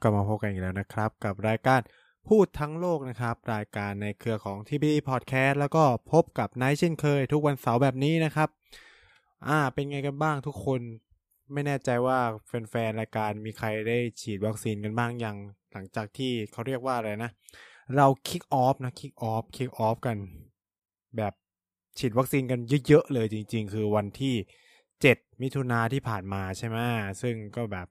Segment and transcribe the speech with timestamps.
[0.00, 1.80] กลับมาพบกันอีกแล้วนะครับ กับรายการ
[2.28, 8.48] พูดทั้งโลกนะครับ รายการในเครือของ TB Podcast แล้วก็พบกับไนท์เช่นเคย ทุกวันเสาร์แบบนี้นะครับ
[9.48, 10.80] อ่า เป็นไงกันบ้างทุกคน
[11.52, 15.36] ไม่แน่ใจว่าแฟนๆรายการมีใครได้ฉีดวัคซีนกันบ้างยัง
[15.72, 17.30] หลังจากที่เขาเรียกว่าอะไรนะ
[17.96, 20.16] เรา kick off นะ kick off kick off กัน
[21.16, 21.34] แบบ
[21.98, 24.34] ฉีดวัคซีนกันเยอะๆเลยจริง ๆ คือวันที่
[24.88, 26.76] 7 มิถุนาที่ผ่านมาใช่ไหม
[27.22, 27.86] ซึ่งก็แบบ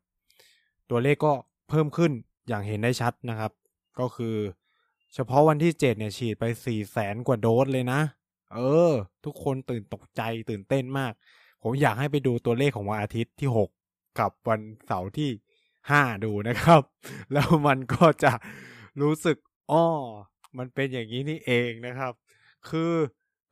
[0.90, 1.34] ตัวเลขก็
[1.70, 2.12] เพิ่มขึ้น
[2.48, 3.52] อย่างเห็นได้ชัดนะครับ
[4.00, 4.36] ก็คือ
[5.14, 8.02] เฉพาะวันที่ 7 เนี่ยฉีดไป 4 0 0แสนกว่าโดสเลยนะ
[8.54, 8.60] เอ
[8.92, 8.94] อ
[9.26, 11.14] ทุกคนตื่นตกใจตื่นเต้นมาก
[11.64, 15.30] ผมอยากให้ไปดูตัวเลขของวันอาทิตย์ที่ 6 กับวันเสาร์ที่
[15.78, 16.82] 5 ดูนะครับ
[17.34, 18.32] แล้วมันก็จะ
[19.02, 19.38] รู้สึก
[19.72, 19.86] อ้อ
[20.58, 22.14] มันเป็นอย่างนี้นี่เองนะครับ
[22.70, 22.94] คือ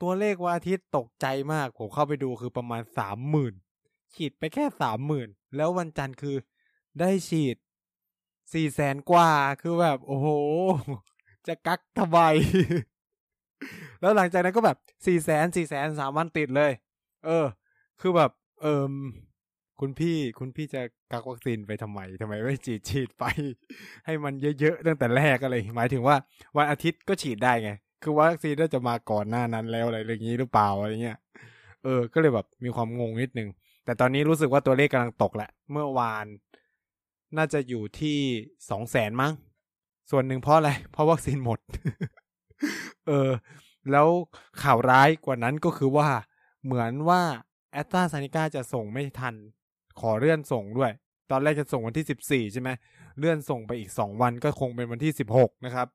[0.02, 2.81] ตัวเลขวันอาทิตย์ตกใจมาก ผมเข้าไปดูคือประมาณ
[3.47, 4.66] 30,000ฉีดไปแค่
[5.09, 6.35] 30,000 แล้ววันจันทร์คือ
[7.00, 7.55] ได้ฉีด
[8.53, 10.27] สี่แสนกว่าคือแบบ โอ้โห
[11.47, 12.19] จะกักทำไม
[14.01, 16.71] แล้วหลังจากนั้นก็แบบสี่แสนสี่แสนสามวันติดเลย
[17.25, 17.45] เออ
[18.01, 18.93] คือแบบ เอิม
[19.79, 23.23] คุณพี่คุณพี่จะกักวัคซีนไปทำไมทำไมไม่ฉีดฉีดไป
[24.05, 26.16] ให้มันเยอะๆตั้งแต่แรกอะไรหมายถึงว่า
[26.57, 27.71] วันอาทิตย์ก็ฉีดได้ไง
[28.03, 31.17] คือวัคซีนน่าจะมาก่อนหน้านั้นแล้วอะไรอย่างนี้หรือเปล่าอะไรเงี้ย
[31.83, 33.49] เออ ก็เลยแบบมีความงงนิดนึง
[33.85, 36.25] แต่ตอนนี้รู้สึกว่าตัวเลขกำลังตกแหละ เมื่อวาน
[37.38, 38.17] น่าจะอยู่ที่
[38.69, 39.33] สองแสนมั้ง
[40.11, 41.59] ส่วนหนึ่งเพราะอะไร เพราะวัคซีนหมด
[43.08, 43.31] เออ
[43.91, 44.08] แล้ว
[44.64, 46.07] ข่าวร้ายกว่านั้นก็คือว่า
[46.63, 47.22] เหมือนว่า
[47.72, 49.35] แอตตาซานิก้าจะส่งไม่ทัน
[50.00, 50.91] ขอเลื่อนส่งด้วย
[51.31, 52.69] ตอนแรกจะส่งวันที่สิบสี่ใช่ไหม
[53.18, 55.88] เลื่อนส่งไปอีกสองวันก็คงเป็นวันที่สิบหกนะครับ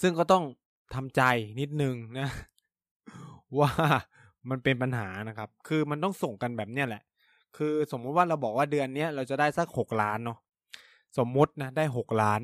[0.00, 0.44] ซึ่งก็ต้อง
[0.94, 1.22] ทำใจ
[1.60, 2.28] นิดนึงนะ
[3.58, 3.70] ว่า
[4.50, 7.02] มันเป็นปัญหานะครับ คือมันต้องส่งกันแบบเนี้ยแหละ
[7.56, 10.38] คือสมมุติว่าเราบอกว่าเดือนเนี้ยเราจะได้สักหกล้านเนาะ
[11.18, 12.40] สมมุตินะได้หกล้าน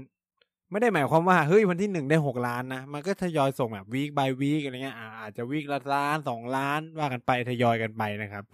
[0.71, 8.45] ไม่ได้หมายความว่าเฮ้ยวันที่หนึ่งได้หกล้านนะมันก็ทยอยส่งแบบวีคบายวีคอะไรเงี้ยอาจจะวีคละล้านสองล้านว่ากันไปทยอยกันไปนะครับ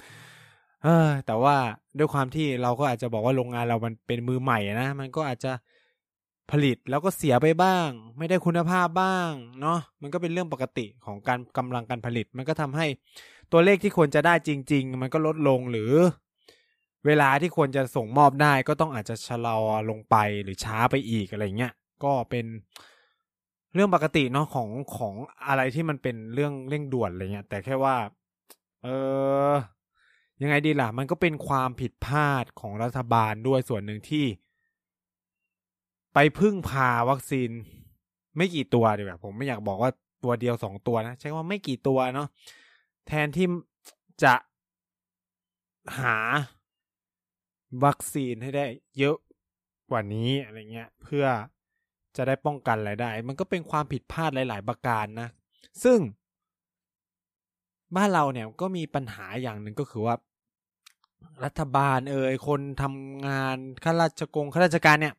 [0.85, 1.57] เออแต่ว่า
[1.99, 5.53] ด้วยความที่เราก็อาจจะบอกว่าโรงงานเรามันเป็นมือใหม่นะ มันก็อาจจะ
[6.51, 9.31] ผลิตแล้วก็เสียไปบ้าง ไม่ได้คุณภาพบ้าง
[9.61, 12.87] เนาะมันก็เป็นเรื่องปกติของการกำลังการผลิต มันก็ทำให้
[13.53, 15.93] ตัวเลขที่ควรจะได้จริง ๆ มันก็ลดลงหรือ
[17.07, 19.59] เวลาที่ควรจะส่งมอบได้ก็ต้องอาจจะชะลอ
[19.91, 21.73] ลงไปหรือช้าไปอีกอะไรเงี้ย
[22.05, 22.47] ก็เป็น
[23.75, 25.15] เรื่องปกติเนาะของของ
[25.49, 27.97] อะไรที่มันเป็นเรื่องเร่งด่วนอะไรเงี้ย แต่แค่ว่า
[28.83, 28.89] เอ
[29.51, 29.53] อ
[30.43, 34.27] ยังไงดีล่ะ มันก็เป็นความผิดพลาดของรัฐบาลด้วยส่วนหนึ่งที่
[36.15, 37.51] ไปพึ่งพาวัคซีน
[38.37, 39.91] ไม่กี่ตัวดีกว่าผมไม่อยากบอกว่า
[40.25, 42.29] ตัวเดียวสองตัวนะ ใช้ว่าไม่กี่ตัวเนาะ
[43.07, 43.47] แทนที่
[44.25, 44.35] จะ
[45.99, 46.17] หา
[47.85, 48.67] วัคซีนให้ได้
[48.99, 49.17] เยอะ
[49.91, 51.25] กว่านี้อะไรเงี้ยเพื่อ
[52.17, 55.29] จะได้ป้องกันอะไรได้ มันก็เป็นความผิดพลาดหลาย ๆ ประการนะ
[55.85, 55.99] ซึ่ง
[57.97, 60.15] บ้านเราเนี่ยก็มีปัญหาอย่างหนึ่งก็คือว่า
[61.45, 65.15] รัฐบาลเอ่ยคนทำงานข้าราชกงข้าราชการเนี่ย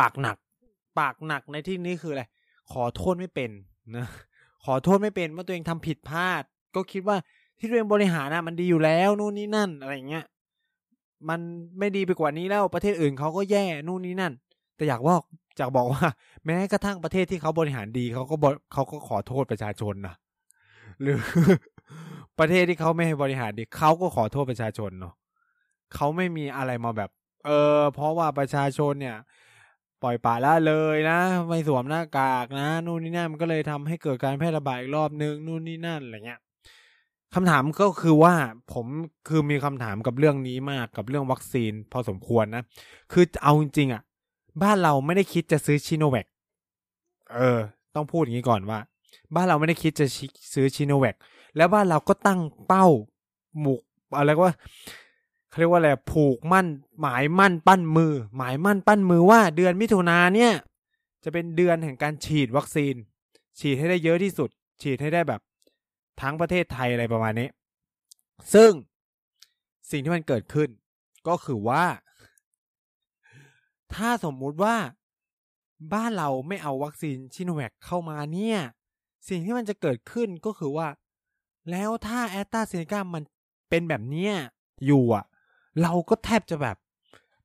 [0.00, 0.36] ปากหนัก
[0.98, 2.24] ปากหนักในที่นี้คืออะไร
[2.72, 3.50] ขอโทษไม่เป็น
[3.96, 4.06] นะ
[4.64, 6.42] ขอโทษไม่เป็นว่าตัวเองทำผิดพลาด
[6.74, 7.16] ก็คิดว่า
[7.58, 10.24] ที่ตัวเองบริหารนะมันดีอยู่แล้วนู่นนี่นั่นอะไรเงี้ย
[11.28, 11.40] มัน
[11.78, 14.32] ไม่ดีไปกว่านี้แล้วประเทศอื่นเขาก็แย่นู่นนี่นั่น
[14.76, 15.14] แต่อยากว่า
[15.58, 16.04] อยากบอกว่า
[16.44, 18.34] แม้กระทั่งประเทศที่เขาบริหารดีเขาก็
[18.72, 20.14] เขาก็ขอโทษประชาชนนะ
[21.00, 21.18] หรือ
[22.38, 25.14] ประเทศที่เขาไม่ให้บริหารดีเขาก็ขอโทษประชาชนเนาะ
[25.94, 27.10] เขาไม่มีอะไรมาแบบ
[27.46, 29.16] เออ เพราะว่าประชาชนเนี่ย
[30.02, 31.18] ปล่อยป่าละเลยนะ
[31.48, 36.40] ไม่สวมหน้ากากนะ นู่นนี่นั่นมันก็เลยทำให้เกิดการแพร่ระบาดอีกรอบนึงนู่นนี่นั่นอะไรเงี้ย
[37.34, 38.34] คำถามก็คือว่า
[38.72, 38.86] ผม
[39.28, 42.62] คือมีคำถามกับเรื่องนี้มากกับเรื่องวัคซีนพอสมควรนะ
[43.12, 44.02] คือเอาจริงๆอะ
[44.62, 46.26] บ้านเราไม่ได้คิดจะซื้อชิโนแวค
[47.34, 47.60] เออ
[47.94, 48.78] ต้องพูดอย่างนี้ก่อนว่า
[49.34, 50.06] บ้านเราไม่ได้คิดจะ
[50.52, 51.16] ซื้อชิโนแวค
[51.56, 52.86] แล้วบ้านเราก็ตั้งเป้า
[53.60, 53.80] หมุก
[54.18, 54.54] อะไรว่า
[55.48, 56.66] เขาเรียกว่าอะไรผูกมั่น
[57.00, 60.52] หมายมั่นปั้นมือ หมายมั่นปั้นมือว่าเดือนมิถุนาเนี่ย
[61.24, 62.94] จะเป็นเดือนแห่งการฉีดวัคซีน
[63.58, 64.50] ฉีดให้ได้เยอะที่สุด
[64.82, 65.40] ฉีดให้ได้แบบ
[66.20, 67.48] ทั้งประเทศไทยอะไรประมาณนี้
[68.54, 68.70] ซึ่ง
[69.90, 70.68] สิ่งที่มันเกิดขึ้น
[71.28, 71.84] ก็คือว่า
[73.94, 74.76] ถ้าสมมุติว่า
[75.94, 78.58] บ้านเราไม่เอาวัคซีนชิโนแวคเข้ามาเนี่ย
[79.28, 80.88] สิ่งที่มันจะเกิดขึ้นก็คือว่า
[81.70, 83.22] แล้วถ้าแอตตาเซเนกามัน
[83.70, 84.32] เป็นแบบเนี้ย
[84.86, 85.24] อยู่อะ
[85.82, 86.76] เราก็แทบจะแบบ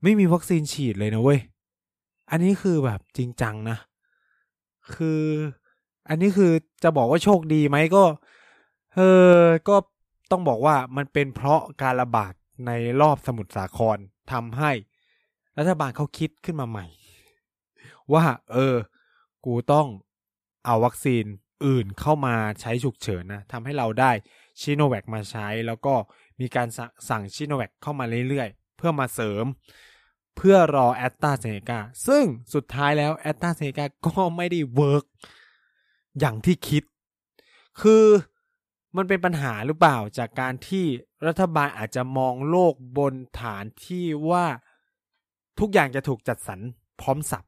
[0.04, 1.40] ไม่มีวัคซีนฉีดเลยนะเว้ย
[2.30, 3.78] อันนี้คือแบบจริงจังนะ
[4.96, 5.22] คือ
[6.10, 6.52] อันนี้คือ
[6.84, 8.04] จะบอกว่าโชคดีไหมก็
[8.96, 9.02] เอ
[9.42, 9.76] อก็
[10.32, 12.34] ต้องบอกว่ามันเป็นเพราะการระบาด
[12.68, 12.72] ใน
[13.02, 13.98] รอบสมุทรสาคร
[14.32, 14.72] ทำให้
[15.58, 16.86] รัฐบาลเขาคิดขึ้นมาใหม่
[18.14, 18.76] ว่า เออ
[19.46, 19.88] กูต้อง
[20.66, 21.26] เอาวัคซีน
[21.66, 24.12] อื่นเข้ามาใช้ฉุกเฉินนะทำให้เราได้
[24.60, 25.94] ชิโนแวคมาใช้ แล้วก็
[26.40, 26.68] มีการ
[27.10, 29.46] สั่งชิโนแวคเข้ามาเรื่อยๆ เพื่อมาเสริม
[30.38, 35.06] เพื่อรอแอตตาเซเนกาซึ่งสุดท้ายแล้วแอสตราเซเนกาก็ไม่ได้ work
[36.20, 36.84] อย่างที่คิด
[37.82, 38.04] คือ
[38.98, 40.86] มันเป็นปัญหาหรือเปล่าจากการที่
[41.28, 44.46] รัฐบาลอาจจะมองโลกบนฐานที่ว่า
[45.60, 46.60] ทุกอย่างจะถูกจัดสรร
[47.02, 47.44] พร้อมสรรพ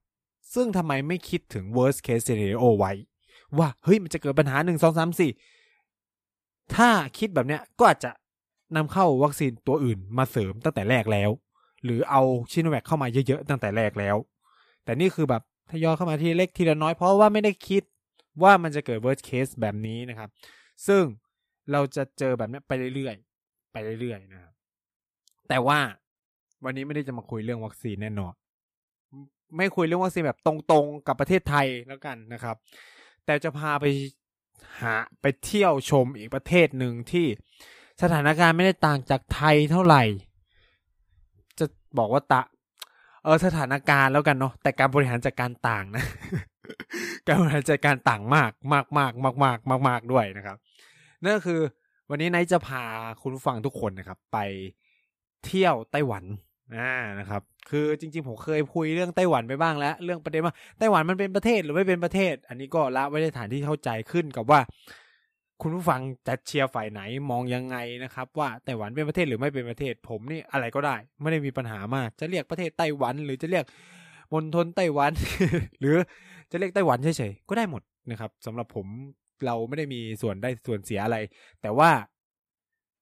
[0.53, 2.91] ซึ่งทำไมไม่คิดถึง worst case scenario ไว้
[3.57, 5.31] ว่าเฮ้ยมันจะเกิดปัญหาหนึ่งสองสามสี่
[6.75, 8.11] ถ้าคิดแบบเนี้ยก็อาจจะ
[8.75, 11.29] นำเข้าวัคซีนตัวอื่นมาเสริมตั้งแต่แรกแล้ว
[11.83, 12.21] หรือเอา
[12.51, 14.15] ชิโนแวคเข้ามาเยอะๆตั้งแต่แรกแล้ว
[14.83, 15.41] แต่นี่คือแบบ
[15.71, 17.83] ทยอยเข้ามาทีเล็กทีละน้อยเพราะว่าไม่ได้คิด
[18.43, 20.29] ว่ามันจะเกิด worst case แบบนี้นะครับ
[20.87, 21.03] ซึ่ง
[21.71, 24.53] เราจะเจอแบบนี้ไปเรื่อยๆ ไปเรื่อยๆ นะครับ
[25.49, 25.79] แต่ว่า
[26.63, 28.33] วันนี้ไม่ได้จะมาคุยเรื่องวัคซีนแน่นอน
[29.57, 32.55] ไม่คุยเรื่องวัคซีนแบบตรงๆ กับประเทศไทยแล้วกันนะครับ
[33.25, 33.85] แต่จะพาไป
[34.81, 37.25] หาไปเที่ยวชมอีกประเทศหนึ่งที่
[38.01, 40.03] สถานการณ์ไม่ได้ต่างจากไทยเท่าไหร่
[41.59, 41.65] จะ
[41.97, 42.41] บอกว่าตะ
[43.23, 46.05] เออสถานการณ์แล้วกันเนาะ แต่การบริหารจัดการต่างนะ
[47.27, 50.57] การบริหารจัดการต่างมากมากมากมากมากมากมากด้วยนะครับ
[51.23, 51.59] นั่นก็คือ
[52.09, 52.83] วันนี้ไนท์จะพา
[53.21, 54.37] คุณผู้ฟังทุกคนนะครับ ไป
[55.45, 56.23] เที่ยวไต้หวัน
[56.75, 64.59] อ่านะครับ คือจริง ๆ ผมเคยคุยเรื่องไต้หวันไปบ้างแล้ว เรื่องประเด็นว่าไต้หวันมันเป็นประเทศหรือไม่เป็นประเทศ อันนี้ก็ละไว้ในฐานที่เข้าใจขึ้นกับว่า
[65.61, 73.65] คุณผู้ฟังจะเชียร์ฝ่ายไหนมองยังไงนะครับ ว่าไต้หวันเป็นประเทศหรือไม่เป็นประเทศ ผมนี่อะไรก็ได้ ไม่ได้มีปัญหามากจะเรียกประเทศไต้หวัน หรือจะเรียก
[74.33, 75.11] มณฑลไต้หวัน
[75.79, 75.95] หรือ
[76.51, 77.81] จะเรียกไต้หวันเฉยๆก็ได้หมด
[78.11, 78.87] นะครับสำหรับผม
[79.45, 81.17] เราไม่ได้มีส่วนได้ส่วนเสียอะไร
[81.61, 81.89] แต่ว่า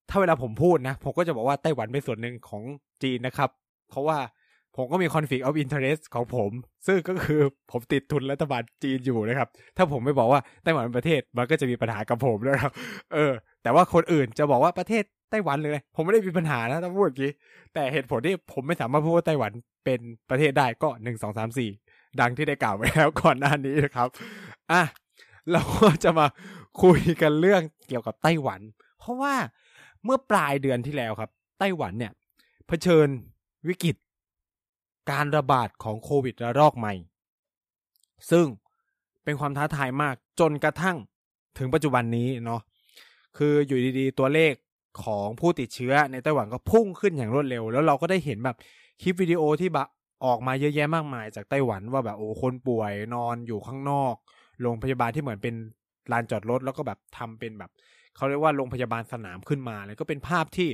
[0.09, 2.63] ถ้าเวลาผมพูดนะ ผมก็จะบอกว่าไต้หวันเป็นส่วนหนึ่งของ
[3.03, 3.49] จีนนะครับ
[3.89, 4.17] เพราะว่า
[4.75, 6.51] ผมก็มี conflict of interest ของผม
[6.87, 7.41] ซึ่งก็คือ
[7.71, 12.71] ผมติดทุนรัฐบาลจีนอยู่นะครับ ถ้าผมไม่บอกว่าไต้หวันเป็นประเทศมันก็จะมีปัญหากับผมนะครับ
[13.13, 13.33] เออ
[13.63, 17.31] แต่ว่าคนอื่นจะบอกว่าประเทศไต้หวันเลยผมไม่ได้มีปัญหานะถ้าพูดอย่างนี้
[17.73, 19.51] แต่เหตุผลที่ผมไม่สามารถพูดว่าไต้หวัน
[19.85, 19.99] เป็น
[20.29, 21.69] ประเทศได้ก็หนึ่งสองสามสี่
[22.19, 24.07] ดังที่ได้กล่าวไว้แล้วก่อนหน้านี้นะครับ
[24.71, 24.81] อะ
[25.51, 26.27] เราก็จะมา
[26.81, 28.61] คุยกันเรื่องเกี่ยวกับไต้หวัน
[28.99, 29.35] เพราะว่า
[30.03, 32.13] เมื่อปลายเดือนที่แล้วครับ ไต้หวันเนี่ย
[32.67, 33.07] เผชิญ
[33.67, 33.95] วิกฤต
[35.11, 36.93] การระบาดของโควิดระลอกใหม่
[38.31, 38.45] ซึ่ง
[39.23, 40.97] เป็นความท้าทายมากจนกระทั่ง
[41.57, 42.61] ถึงปัจจุบันนี้เนาะ
[43.37, 44.53] คืออยู่ดีๆ ตัวเลข
[45.03, 48.57] ของผู้ติดเชื้อในไต้หวันก็พุ่งขึ้นอย่างรวดเร็ว แล้วเราก็ได้เห็นแบบ
[49.01, 49.87] คลิปวิดีโอที่แบบ
[50.25, 54.15] ออกมาเยอะแยะมากมายจากไต้หวันว่าแบบโอ้คนป่วยนอนอยู่ข้างนอก
[54.61, 55.55] โรงพยาบาลที่เหมือนเป็น
[56.11, 57.71] ลานจอดรถแล้วก็แบบทำเป็นแบบ
[58.15, 60.69] เขาเรียกว่าโรงพยาบาลสนามขึ้นมาเลยก็เป็นภาพที่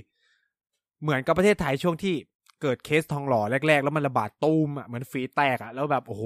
[1.01, 2.16] เหมือนกับประเทศไทยช่วงที่
[2.62, 6.25] เกิดเคสทองหล่อแรก ๆ แล้วมันระบาดตูมอะเหมือนฝีแตกอะแล้วแบบโอ้โห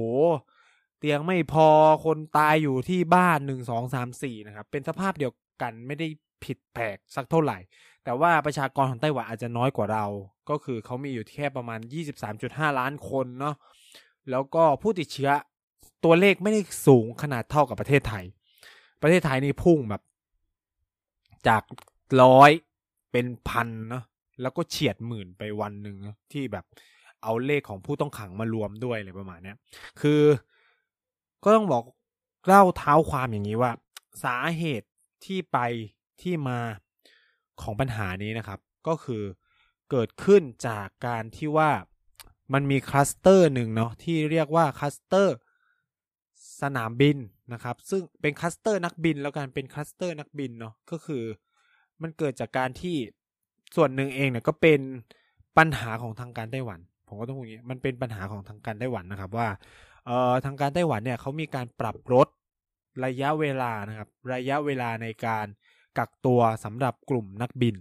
[1.00, 1.68] เตียงไม่พอ
[2.06, 6.08] คนตายอยู่ที่บ้านหนึ่งสองสามสี่นะครับเป็นสภาพเดียวกันไม่ได้
[6.44, 7.58] ผิดแปลกสักเท่าไหร่
[8.03, 10.06] แต่ว่าประชากรของไต้หวันอาจจะน้อยกว่าเรา
[10.50, 11.80] ก็คือเขามีอยู่แค่ประมาณ
[12.30, 13.56] 23.5 ล้านคนเนาะ
[14.32, 15.32] แล้วก็ผู้ติดเชื้อ
[16.06, 18.26] ตัวเลขไม่ได้สูงขนาดเท่ากับประเทศไทย
[19.02, 20.02] ประเทศไทยนี่พุ่งแบบ
[21.48, 21.64] จาก
[22.22, 22.52] ร้อย
[23.12, 24.04] เป็นพันเนาะ
[24.42, 25.98] แล้วก็เฉียดหมื่นไปวันหนึ่ง
[26.32, 26.66] ที่แบบ
[27.24, 29.58] เอาเลขของผู้ต้องขังมารวมด้วยอะไรประมาณเนี้ย
[30.02, 30.22] คือ
[31.44, 31.84] ก็ต้องบอก
[32.46, 33.72] เล่าเท้าความอย่างนี้ว่า
[34.24, 34.90] สาเหตุ
[35.26, 35.58] ที่ไป
[36.22, 36.60] ที่มา
[37.62, 39.24] ของปัญหานี้นะครับ ก็คือ
[39.92, 41.72] เกิดขึ้นจากการที่ว่า
[42.54, 45.36] มันมีคลัสเตอร์หนึ่งเนาะที่เรียกว่าคลัสเตอร์
[46.62, 47.18] สนามบิน
[47.54, 51.24] นะครับ ซึ่งเป็นคลัสเตอร์นักบินแล้วกันเป็นคลัสเตอร์นักบินเนาะก็คือ
[52.02, 52.96] มันเกิดจากการที่
[53.76, 54.80] ส่วนหนึ่งเองเนี่ยก็เป็น
[55.58, 59.48] ปัญหาของทางการไต้หวัน ผมก็ต้องพูดอย่างนี้มันเป็นปัญหาของทางการไต้หวันนะครับว่า
[60.06, 62.28] เอ่อทางการไต้หวันเนี่ยเขามีการปรับลด
[63.06, 65.46] ระยะเวลานะครับ ระยะเวลาในการ
[65.98, 67.76] กักตัวสำหรับกลุ่มนักบิน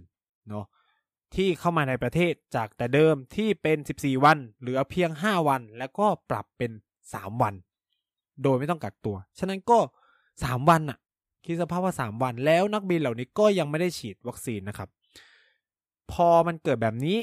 [0.49, 0.65] เนาะ
[1.35, 6.71] ที่เข้ามาในประเทศจากแต่เดิมที่เป็น 14 วัน เหลือเพียง 5 วัน แล้วก็ปรับเป็น
[7.05, 7.53] 3 วัน
[8.43, 9.79] โดยไม่ต้องกักตัว ฉะนั้นก็
[10.23, 10.99] 3วันอะ
[11.45, 14.89] คิดสภาพว่า3วัน แล้วนักบินเหล่านี้ก็ยังไม่ได้ฉีดวัคซีนนะครับ
[16.11, 17.17] พอมันเกิดแบบนี้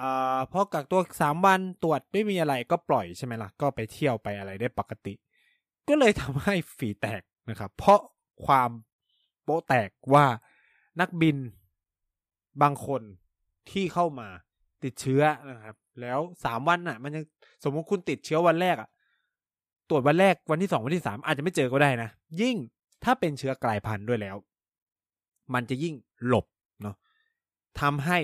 [0.00, 5.14] อ่าพอกักตัวสามวันตรวจไม่มีอะไรก็ปล่อยใช่ไหมล่ะ ก็ไปเที่ยวไปอะไรได้ปกติ
[5.88, 8.00] ก็เลยทำให้ฝีแตกนะครับ เพราะ
[8.44, 8.70] ความ
[9.42, 10.26] โป๊ะแตกว่า
[11.00, 11.36] นักบิน
[12.62, 13.02] บางคน
[13.70, 14.28] ที่เข้ามา
[14.84, 17.24] ติดเชื้อนะครับ แล้วสามวันน่ะ มันยัง
[17.64, 18.88] สมมติคุณติดเชื้อวันแรกอะ
[19.90, 22.08] ตรวจวันแรกวันที่สองวันที่สามอาจจะไม่เจอก็ได้นะ
[22.40, 22.56] ยิ่ง
[23.04, 24.36] ถ้าเป็นเชื้อกลายพันธุ์ด้วยแล้ว
[25.54, 25.94] มันจะยิ่ง
[26.26, 26.46] หลบ
[26.82, 26.96] เนาะ
[27.80, 28.18] ทำให้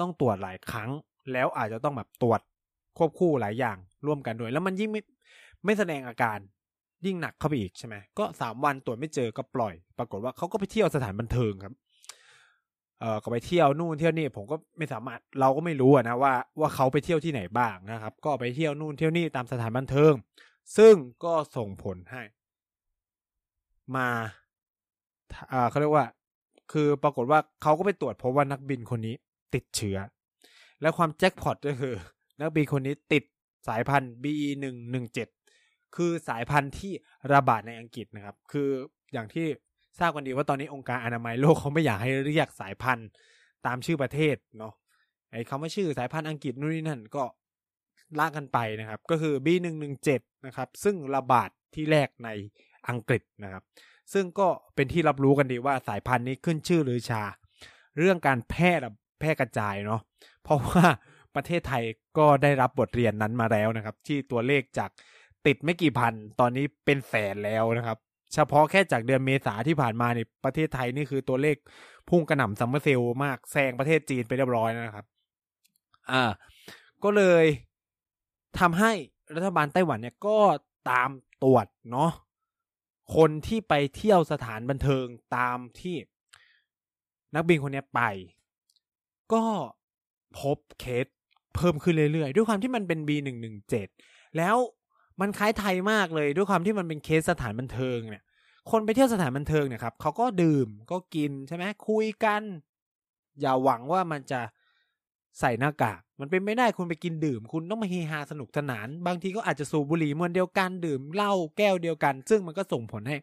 [0.00, 0.90] ต้องตรวจหลายครั้ง
[1.32, 2.40] แล้วอาจจะต้องแบบตรวจ
[2.98, 3.76] ควบคู่หลายอย่าง
[4.06, 5.00] ร่วมกันด้วย แล้วมันยิ่งไม่
[5.64, 6.38] ไม่แสดงอาการ
[7.06, 11.74] ยิ่งหนักเข้าไปอีกใช่ไหมก็สามวันตรวจไม่เจอก็ปล่อย ปรากฏว่าเขาก็ไปเที่ยวสถานบันเทิงครับ
[13.00, 20.12] เออก็ไปเที่ยวนู่นเที่ยวนี่ผมก็ไม่สามารถเราก็ไม่รู้นะว่าว่าเขาไปเที่ยวที่ไหนบ้างนะครับ ก็ไปเที่ยวนู่นเที่ยวนี่ตามสถานบันเทิง
[20.76, 22.22] ซึ่งก็ส่งผลให้
[23.96, 24.08] มา
[25.52, 26.06] อ่าเขาเรียกว่า
[26.72, 29.14] คือปรากฏว่าเขาก็ไปตรวจพบว่านักบินคนนี้
[29.54, 29.98] ติดเชื้อ
[30.80, 31.94] และความแจ็คพอตก็คือ
[32.40, 33.24] นักบินคนนี้ติด
[33.68, 35.28] สายพันธุ์ BE หนึ่งหนึ่งเจ็ด
[35.96, 36.92] คือสายพันธุ์ที่
[37.32, 38.68] ระบาดในอังกฤษนะครับ คือ
[39.12, 39.46] อย่างที่
[39.98, 43.08] ทราบกันดีว่าตอนนี้องค์การอนามัยโลกเขาไม่อยากให้เรียกสายพันธุ์
[43.66, 44.74] ตามชื่อประเทศเนาะ
[45.30, 47.24] ไอ้คำว่าชื่อสายพันธุ์อังกฤษนู่นนี่นั่นก็
[48.18, 52.28] ลากกันไปนะครับ ก็คือ B117 นะครับ ซึ่งระบาดที่แรกใน
[52.88, 53.62] อังกฤษนะครับ
[54.12, 57.22] ซึ่งก็เป็นที่รับรู้กันดีว่าสายพันธุ์นี้ขึ้นชื่อหรือชา
[57.98, 58.72] เรื่องการแพร่
[59.20, 60.00] แพร่กระจายเนาะ
[60.44, 60.84] เพราะว่า
[61.36, 61.84] ประเทศไทย
[62.18, 64.90] ก็ได้รับบทเรียนนั้นมาแล้วนะครับ ที่ตัวเลขจาก
[65.46, 67.98] ติดไม่กี่พัน ตอนนี้เป็นแสนแล้วนะครับ
[68.34, 71.56] เฉพาะแค่จากเดือนเมษาที่ผ่านมาเนี่ยประเทศไทยนี่คือตัวเลข
[72.08, 75.06] พุ่งกระหน่ำ summer sale มากแซงประเทศจีนไปเรียบร้อยนะครับ
[76.10, 76.24] อ่า
[77.04, 77.44] ก็เลย
[78.60, 78.92] ทำให้
[79.34, 80.38] รัฐบาลไต้หวันเนี่ยก็
[80.90, 81.10] ตาม
[81.42, 82.10] ตรวจเนาะ
[83.16, 85.06] คนที่ไปเที่ยวสถานบันเทิง
[85.36, 85.96] ตามที่
[87.34, 88.00] นักบินคนนี้ไป
[89.32, 89.44] ก็
[90.38, 91.06] พบเคส
[91.54, 93.88] เพิ่มขึ้นเรื่อยๆ ด้วยความที่มันเป็น B117
[94.36, 94.56] แล้ว
[95.20, 98.24] มันคล้ายไทยมากเลยด้วยความที่มันเป็นเคสสถานบันเทิงเนี่ย
[98.70, 102.42] คนไปเที่ยวสถานบันเทิงเนี่ยครับเขาก็ดื่มก็กินใช่ไหมคุยกัน
[103.40, 104.40] อย่าหวังว่ามันจะ
[105.40, 113.16] ใส่หน้ากากมันเป็นไม่ได้คุณไปกินดื่ม คุณต้องมาเฮฮาสนุกสนาน บางทีก็อาจจะสูบบุหรี่มวนเดียวกันดื่มเหล้าแก้วเดียวกัน ซึ่งมันก็ส่งผลให้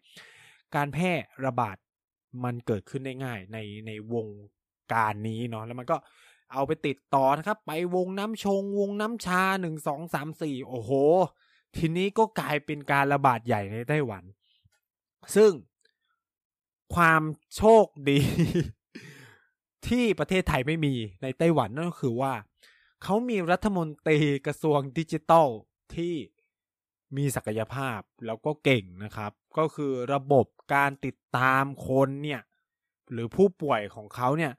[0.76, 1.12] การแพร่
[1.46, 1.78] ระบาด
[2.44, 4.28] มันเกิดขึ้นได้ง่ายในในวง
[4.94, 5.98] การนี้เนาะแล้วมันก็
[6.54, 10.92] เอาไปติดต่อนะครับ ไปวงน้ำชง วงน้ำชาหนึ่งสองสามสี่โอ้โห
[11.76, 14.24] ทีนี้ก็กลายเป็นการระบาดใหญ่ในไต้หวัน
[15.36, 15.52] ซึ่ง
[16.96, 17.22] ความ
[17.56, 18.20] โชคดี
[19.88, 22.34] ที่ประเทศไทยไม่มีในไต้หวันนั่นก็คือว่า
[23.04, 25.48] เขามีรัฐมนตรีกระทรวงดิจิทัล
[25.96, 26.16] ที่
[27.18, 32.42] มีศักยภาพแล้วก็เก่งนะครับ ก็คือระบบการติดตามคนเนี่ย
[33.12, 34.54] หรือผู้ป่วยของเขาเนี่ย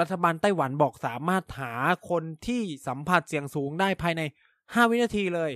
[0.00, 1.74] รัฐบาลไต้หวันบอกสามารถหา
[2.10, 4.22] คนที่สัมผัสเสี่ยงสูงได้ภายใน
[4.74, 5.52] ห้าวินาทีเลย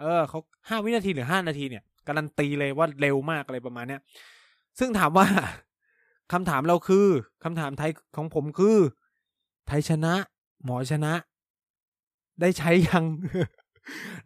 [0.00, 0.38] เออเขา
[0.68, 4.00] ห้าวินาทีหรือห้านาทีเนี่ยการันตีเลยว่าเร็วมากอะไรประมาณเนี้ย
[4.78, 5.26] ซึ่งถามว่า
[6.32, 7.06] คำถามเราคือ
[7.44, 8.76] คำถามไทยของผมคือ
[9.66, 10.14] ไทยชนะ
[10.64, 11.12] หมอชนะ
[12.40, 13.04] ได้ใช้ยัง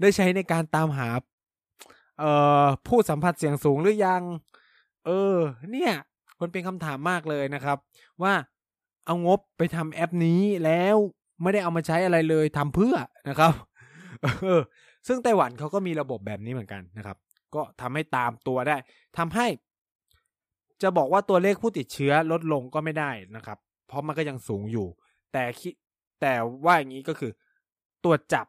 [0.00, 1.08] ได้ใช้ในการตามหา
[2.18, 2.30] เอ่
[2.64, 4.22] อผู้สัมผัสเสียงสูงหรือยัง
[5.06, 5.36] เออ
[5.72, 5.92] เนี่ย
[6.40, 7.78] มันเป็นคำถามมากเลยนะครับ
[8.22, 8.34] ว่า
[9.06, 10.96] เอางบไปทำแอปนี้แล้ว
[11.42, 12.96] ไม่ได้เอามาใช้อะไรเลยทำเพื่อ
[13.28, 13.52] นะครับ
[14.24, 14.26] อ
[14.58, 14.60] อ
[15.06, 17.16] ซึ่งไต้หวันเขาก็มีระบบแบบนี้เหมือนกันนะครับ
[17.54, 18.76] ก็ทำให้ตามตัวได้
[19.18, 19.46] ทำให้
[20.84, 24.86] จะบอกว่าตัวเลขผู้ติดเชื้อลดลงก็ไม่ได้นะครับ เพราะมันก็ยังสูงอยู่
[25.32, 25.72] แต่คิด
[26.20, 27.32] แต่ว่าอย่างนี้ก็คือ
[28.04, 28.46] ตรวจจับ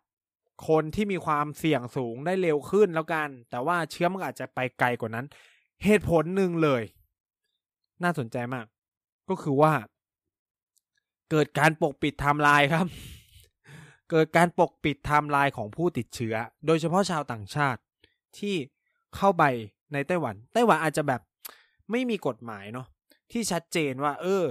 [0.68, 5.26] คนที่มีความเสี่ยงสูงได้เร็วขึ้นแล้วกัน แต่ว่าเชื้อมันอาจจะไปไกลกว่านั้น
[5.84, 6.84] เหตุผลหนึ่งเลย
[8.04, 8.66] น่าสนใจมาก
[9.30, 9.74] ก็คือว่า
[11.32, 12.88] เกิดการปกปิดไทม์ไลน์ครับ
[14.12, 17.82] เกิดการปกปิดไทม์ไลน์ของผู้ติดเชื้อ โดยเฉพาะชาวต่างชาติ
[18.38, 18.56] ที่
[19.16, 19.44] เข้าไป
[19.94, 21.22] ในไต้หวัน ไต้หวันอาจจะแบบ
[21.92, 22.88] ไม่มีกฎหมายเนาะ
[23.32, 24.44] ที่ชัดเจนว่า เออ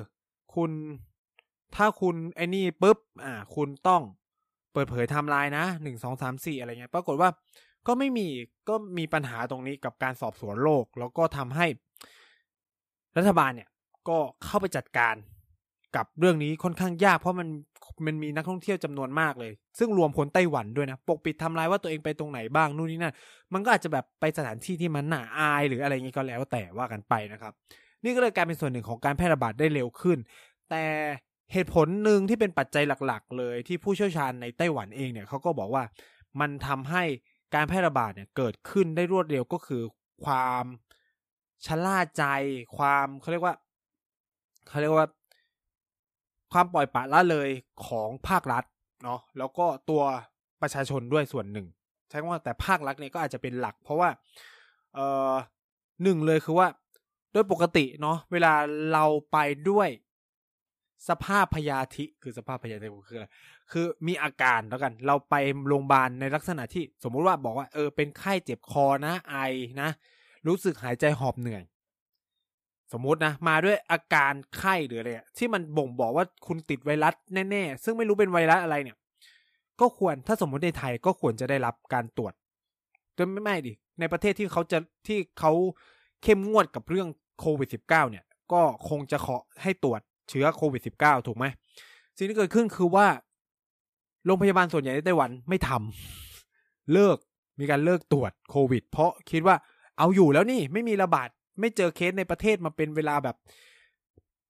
[0.54, 0.70] คุณ
[1.76, 4.02] ถ้าคุณไอ้นี่ปุ๊บ อ่า คุณต้อง
[4.72, 7.30] เปิดเผยไทม์ไลน์นะหนึ่งสองสามสี่อะไรเงี้ย ปรากฏว่า
[7.86, 8.26] ก็ไม่มี
[8.68, 11.66] ก็มีปัญหาตรงนี้กับการสอบสวนโรคแล้วก็ทำให้
[13.16, 13.68] รัฐบาลเนี่ย
[14.08, 15.14] ก็เข้าไปจัดการ
[15.96, 17.48] กับเรื่องนี้ค่อนข้างยาก เพราะมัน
[18.06, 23.14] มันมีนักท่องเที่ยวจำนวนมากเลย ซึ่งรวมคนไต้หวันด้วยนะปกปิดทำลายว่าตัวเองไปตรงไหนบ้างนู่นนี่นั่น
[23.52, 27.52] มันก็อาจจะแบบไปสถานที่ที่มันน่าอายหรืออะไรเงี้ก็แล้วแต่ว่ากันไปนะครับ
[28.04, 30.18] นี่ก็เลยกลายเป็นส่วนหนึ่งของการแพร่ระบาดได้เร็วขึ้น
[30.70, 30.84] แต่
[31.52, 35.84] เหตุผลหนึ่งที่เป็นปัจจัยหลักๆ เลยที่ผู้เชี่ยวชาญในไต้หวันเองเนี่ยเขาก็บอกว่า
[36.40, 37.02] มันทำให้
[37.54, 39.82] การแพร่ระบาดเนี่ยเกิดขึ้นได้รวดเร็วก็คือ
[40.24, 40.64] ความ
[41.66, 42.24] ชะล่าใจ
[42.76, 43.54] ความเขาเรียกว่า
[44.68, 45.06] เขาเรียกว่า
[46.54, 47.48] ความปล่อยปละละเลย
[47.86, 48.64] ของภาครัฐ
[49.04, 50.02] เนาะแล้วก็ตัว
[50.62, 51.66] ประชาชนด้วยส่วนหนึ่ง
[52.08, 54.08] ใช่ว่าแต่ภาครัฐเนี่ยก็อาจจะเป็นหลัก เพราะว่า
[54.94, 55.32] เอ่อ
[56.02, 56.68] หนึ่งเลยคือว่า
[57.32, 58.52] โดยปกติเนาะเวลา
[58.92, 59.38] เราไป
[59.70, 59.88] ด้วย
[61.08, 63.26] สภาพพยาธิคือสภาพพยาธิคืออะไร
[63.72, 65.34] คือมีอาการแล้วกัน เราไป
[65.68, 69.36] โรงพยาบาลในลักษณะที่สมมุติว่าบอกว่าเออเป็นไข้เจ็บคอนะไอ
[69.80, 69.90] นะ
[70.46, 71.62] รู้สึกหายใจหอบเหนื่อย
[72.92, 77.14] สมมตินะ มาด้วยอาการไข้หรืออะไรที่มันบ่งบอกว่าคุณติดไวรัส
[77.50, 78.96] แน่ๆ ซึ่งไม่รู้เป็นไวรัสอะไรเนี่ย
[79.80, 82.32] ก็ควรถ้าสมมุติในไทยก็ควรจะได้รับการตรวจ
[83.18, 85.52] จนไม่ไม่ดิ ในประเทศที่เขาจะที่เขา
[86.22, 87.08] เข้มงวดกับเรื่อง
[87.40, 91.44] โควิด -19 เนี่ย ก็คงจะขอให้ตรวจเชื้อโควิด -19 ถูกไหม
[92.16, 93.06] สิ่งที่เกิดขึ้นคือว่า
[94.26, 97.16] โรงพยาบาลส่วนใหญ่ในไต้หวันไม่ทำเลิก
[97.60, 99.56] มีการเลิกตรวจโควิด เพราะคิดว่า
[99.98, 101.28] เอาอยู่แล้วนี่ไม่มีระบาด
[101.60, 103.36] ไม่เจอเคสในประเทศมาเป็นเวลาแบบ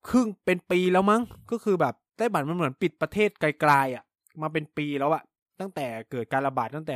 [0.09, 1.21] ครึ่งเป็นปีแล้วมั้ง
[1.51, 4.03] ก็คือแบบไต้หวันมันเหมือนปิดประเทศกลายๆอะ
[4.41, 5.23] มาเป็นปีแล้วอะ
[5.59, 6.95] ตั้งแต่เกิดการระบาดตั้งแต่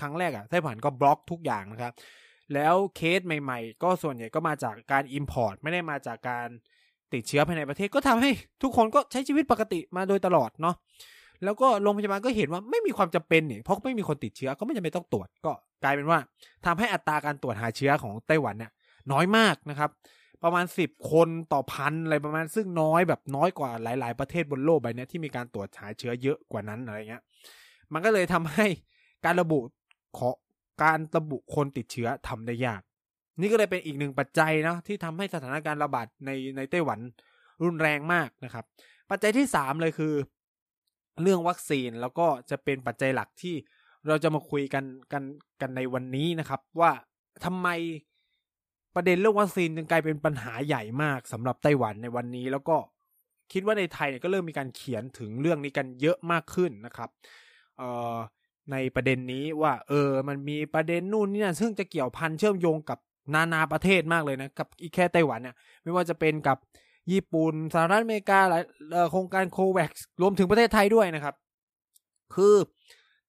[0.00, 1.92] ครั้งแรกอะไต้หวันก็บล็อกทุกอย่างนะครับ
[2.54, 6.48] แล้วเคสใหม่ ๆ ก็ส่วนใหญ่ก็มาจากการ import ไม่ได้มาจากการ
[7.12, 8.30] ติดเชื้อภายในประเทศก็ทำให้
[8.62, 10.76] ทุกคนก็ใช้ชีวิตปกติมาโดยตลอดเนาะ
[11.44, 16.18] แล้วก็โรงพยาบาลก็เห็นว่าไม่มีความจำเป็นเนี่ยเพราะไม่มีคนติดเชื้อก็ไม่จำเป็นต้องตรวจก็กลายเป็นว่า
[16.66, 18.72] ทำให้อัตราการตรวจหาเชื้อของไต้หวันเนี่ย
[19.12, 19.90] น้อยมากนะครับ
[20.44, 27.22] ประมาณสิบคนต่อพันอะไรประมาณซึ่งน้อยแบบน้อยกว่าหลาย ๆ ประเทศบนโลกใบนี้ที่มีการตรวจหาเชื้อเยอะกว่านั้นอะไรเงี้ย
[27.92, 28.66] มันก็เลยทำให้
[29.24, 29.58] การระบุ
[30.18, 30.30] ขอ
[30.82, 32.82] การระบุคนติดเชื้อทำได้ยาก
[33.40, 37.00] นี่ก็เลยเป็นอีกหนึ่งปัจจัยนะที่ทำให้สถานการณ์ระบาดในในไต้หวัน
[37.64, 38.64] รุนแรงมากนะครับ
[39.10, 40.14] ปัจจัยที่สามเลยคือ
[41.22, 43.54] เรื่องวัคซีนแล้วก็จะเป็นปัจจัยหลักที่
[44.08, 45.24] เราจะมาคุยกันกัน
[45.60, 46.90] กันในวันนี้นะครับ ว่า
[47.44, 47.68] ทำไม
[48.94, 52.76] ประเด็นเรื่องวัคซีนจึงกลายเป็นปัญหาใหญ่มากสำหรับไต้หวันในวันนี้ แล้วก็
[53.52, 57.10] คิดว่าในไทยเนี่ยก็เริ่มมีการเขียนถึงเรื่องนี้กันเยอะมากขึ้นนะครับ
[57.78, 58.16] เอ่อ
[58.72, 62.98] ในประเด็นนี้ว่า เออ มันมีประเด็นนู่นนี่นะซึ่งจะเกี่ยวพันเชื่อมโยงกับ
[63.34, 66.58] นานาประเทศมากเลยนะกับอีแค่ไต้หวันเนี่ยไม่ว่าจะเป็นกับ
[67.12, 68.62] ญี่ปุ่นสหรัฐอเมริกาหลาย
[69.12, 69.90] โครงการโควัค
[70.22, 71.34] รวมถึงประเทศไทยด้วยนะครับ
[72.34, 72.54] คือ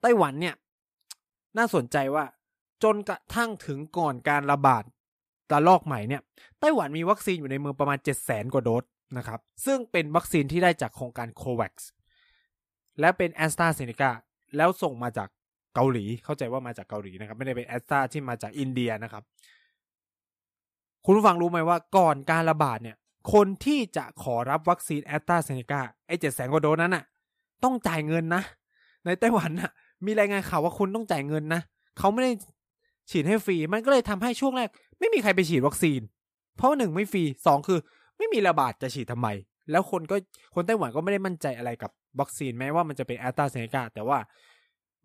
[0.02, 0.56] ไต้หวันเนี่ย
[1.58, 2.26] น่าสนใจว่า
[2.84, 4.84] จนกระทั่งถึงก่อนการระบาด
[5.54, 6.22] ระลอกใหม่เนี่ย
[6.60, 8.84] ไต้หวันมีวัคซีนอยู่ในมือประมาณ 7 0 0 0 0 0 กว่าโดส
[9.18, 11.74] นะครับ ซึ่งเป็นวัคซีนที่ได้จากโครงการโควัค
[13.00, 14.12] และเป็นแอสตราเซเนกา
[14.58, 15.30] แล้วส่งมาจาก
[15.76, 19.24] เกาหลีเข้าใจว่ามาจากเกาหลีนะครับ ไม่ได้เป็นแอสตราที่มาจากอินเดียนะครับ
[21.06, 22.98] คุณผู้ฟังรู้ไหมว่าก่อนการระบาดเนี่ย
[23.34, 27.04] คนที่จะขอรับวัคซีนแอสตราเซเนกาไอ้เจ็ดแสนกว่าโดสนั้นน่ะ
[27.64, 28.44] ต้องจ่ายเงินนะ
[29.06, 29.72] ในไต้หวันน่ะ
[30.06, 31.62] มีรายงานข่าวว่าคุณต้องจ่ายเงินนะ
[31.98, 32.32] เขาไม่ได้
[33.10, 36.02] ฉีดให้ฟรี มันก็เลยทำให้ช่วงแรก ไม่มีใครไปฉีดวัคซีน
[36.58, 37.80] เพราะหนึ่งไม่ฟรีสองคือ
[38.18, 39.28] ไม่มีระบาดจะฉีดทำไม
[39.72, 40.16] แล้วคนก็
[40.56, 44.18] คนไต้หวันก็ไม่ได้มั่นใจอะไรกับวัคซีนแม้ว่ามันจะเป็นแอสตราเซเนกาแต่ว่า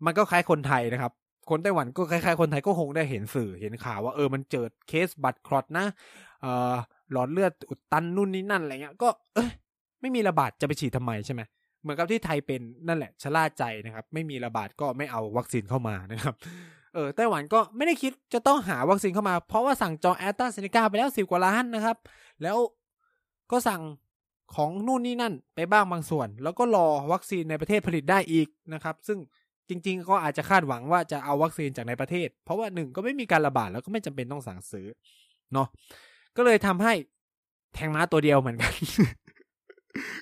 [0.05, 1.11] มันก็คล้ายคนไทยนะครับ
[1.49, 5.85] คนไต้หวันก็คล้ายๆคนไทยก็คงได้เห็นสื่อเห็นข่าวว่าเออมันเจอเคสบัตรคลอดนะ
[6.41, 6.73] เอ่อ
[7.11, 9.45] หลอดเลือดอุดตันนู่นนี่นั่นอะไรเงี้ยก็เอ้
[10.01, 11.41] ไม่มีระบาดจะไปฉีดทำไมใช่ไหม
[11.81, 16.35] เหมือนกับที่ไทยเป็นนั่นแหละชะล่าใจนะครับ ไม่มีระบาดก็ไม่เอาวัคซีนเข้ามานะครับ
[16.93, 21.97] เออไต้หวันก็ไม่ได้คิดจะต้องหาวัคซีนเข้ามา เพราะว่าสั่งจองแอสตราเซเนกาไปแล้วสิบกว่าล้านนะครับ
[22.41, 22.57] แล้ว
[23.51, 23.81] ก็สั่ง
[24.55, 29.19] ของนู่นนี่นั่นไปบ้างบางส่วน แล้วก็รอวัคซีนในประเทศผลิตได้อีกนะครับ ซึ่ง
[29.69, 34.87] จริง ๆ ก็อาจจะคาดหวังว่าจะเอาวัคซีนจากในประเทศ เพราะว่าหนึ่งก็ไม่มีการระบาดแล้วก็ไม่จำเป็นต้องสั่งซื้อ
[35.53, 35.67] เนาะ
[36.37, 36.93] ก็เลยทำให้
[37.73, 38.71] แทงม้าตัวเดียวเหมือนกัน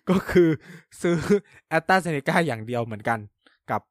[0.10, 0.50] ก็คือ
[1.02, 1.18] ซื้อ
[1.70, 3.20] แอตตาเซเนกาอย่างเดียวเหมือนกัน
[3.72, 3.82] กับ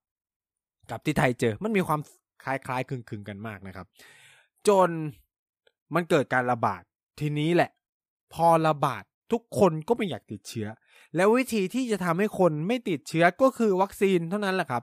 [0.91, 2.01] กับที่ไทยเจอ มันมีความ
[2.45, 3.87] คล้ายๆคลึงๆกันมากนะครับ
[4.69, 4.91] จน
[5.95, 6.83] มันเกิดการระบาด
[7.21, 7.71] ทีนี้แหละ
[8.35, 10.69] พอระบาดทุกคนก็ไม่อยากติดเชื้อ
[11.17, 14.83] แล้ววิธีที่จะทำให้คนไม่ติดเชื้อก็คือวัคซีนเท่านั้นแหละครับ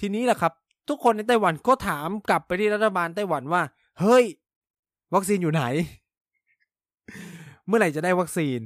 [0.00, 0.52] ทีนี้แหละครับ
[0.88, 3.62] ทุกคนในไต้หวันก็ถามกลับไปที่รัฐบาลไต้หวันว่า
[4.00, 4.24] เฮ้ย
[5.14, 5.64] วัคซีนอยู่ไหน
[7.66, 8.60] เมื่อไหร่จะได้วัคซีน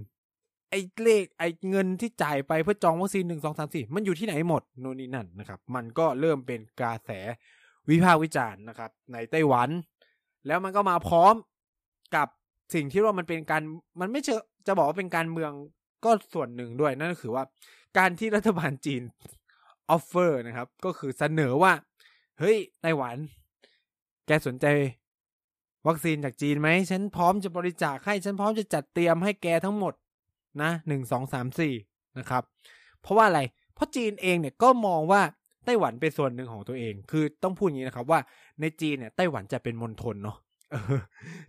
[0.70, 7.10] ไอ้เลขไอ้เงินที่จ่ายไปเพื่อจองวัคซีนหนึ่งสองสามสี่มันอยู่ที่ไหนหมดโน่นนี่นั่นนะครับ มันก็เริ่มเป็นกระแส
[7.90, 9.68] วิพากษ์วิจารณ์นะครับ ในไต้หวัน
[10.46, 11.34] แล้วมันก็มาพร้อม
[12.16, 12.28] กับ
[12.74, 13.62] สิ่งที่ว่ามันเป็นการ
[14.00, 15.52] มันไม่เชิงจะบอกว่าเป็นการเมือง
[16.04, 17.44] ก็ส่วนหนึ่งด้วยนั่นก็คือว่า
[17.98, 19.02] การที่รัฐบาลจีน
[19.90, 21.72] offer นะครับ ก็คือเสนอว่า
[22.38, 23.16] เฮ้ยไต้หวัน
[24.26, 24.66] แกสนใจ
[25.86, 29.94] วัคซีนจากจีนไหมฉันพร้อมจะบริจาคให้ฉันพร้อมจะจัดเตรียมให้แกทั้งหมด
[30.62, 31.74] นะหนึ่งสองสามสี่
[32.18, 32.42] นะครับ
[33.00, 33.40] เพราะว่าอะไร
[33.74, 35.22] เพราะจีนเองเนี่ยก็มองว่า
[35.64, 38.20] ไต้หวันเป็นส่วนหนึ่งของตัวเอง คือต้องพูดอย่างนี้นะครับว่า
[38.60, 40.36] ในจีนเนี่ยไต้หวันจะเป็นมณฑลเนาะ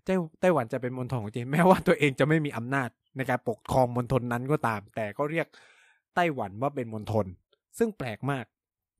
[0.06, 5.48] ไต้ไต้หวันจะเป็นมณฑลของจีนแม้ว่าตัวเองจะไม่มีอำนาจในการปกครองมณฑลนั้นก็ตาม แต่ก็เรียก
[6.16, 7.26] ไต้หวันว่าเป็นมณฑล
[7.78, 8.46] ซึ่งแปลกมาก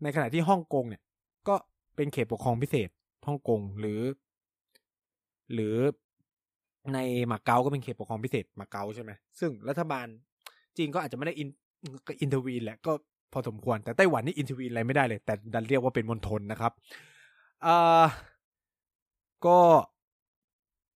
[0.04, 1.02] ในขณะที่ฮ่องกงเนี่ย
[1.48, 1.56] ก็
[1.96, 2.90] เป็นเขตปกครองพิเศษ
[3.28, 4.02] ฮ่องกงหรือ
[5.54, 5.76] หรือ
[6.94, 7.00] ใน
[7.32, 10.08] มาเก๊าก็เป็นเขตปกครองพิเศษมาเก๊าใช่ไหมซึ่งรัฐบาล
[10.78, 11.50] จีนก็อาจจะไม่ได้ in
[12.22, 12.94] intervene แหละก็
[13.34, 16.72] พอสมควร แต่ไต้หวันนี่อินทร์วีนอะไรไม่ได้เลย แต่ดันเรียกว่าเป็นมณฑลนะครับ
[17.66, 18.06] อ่อ
[19.46, 19.60] ก็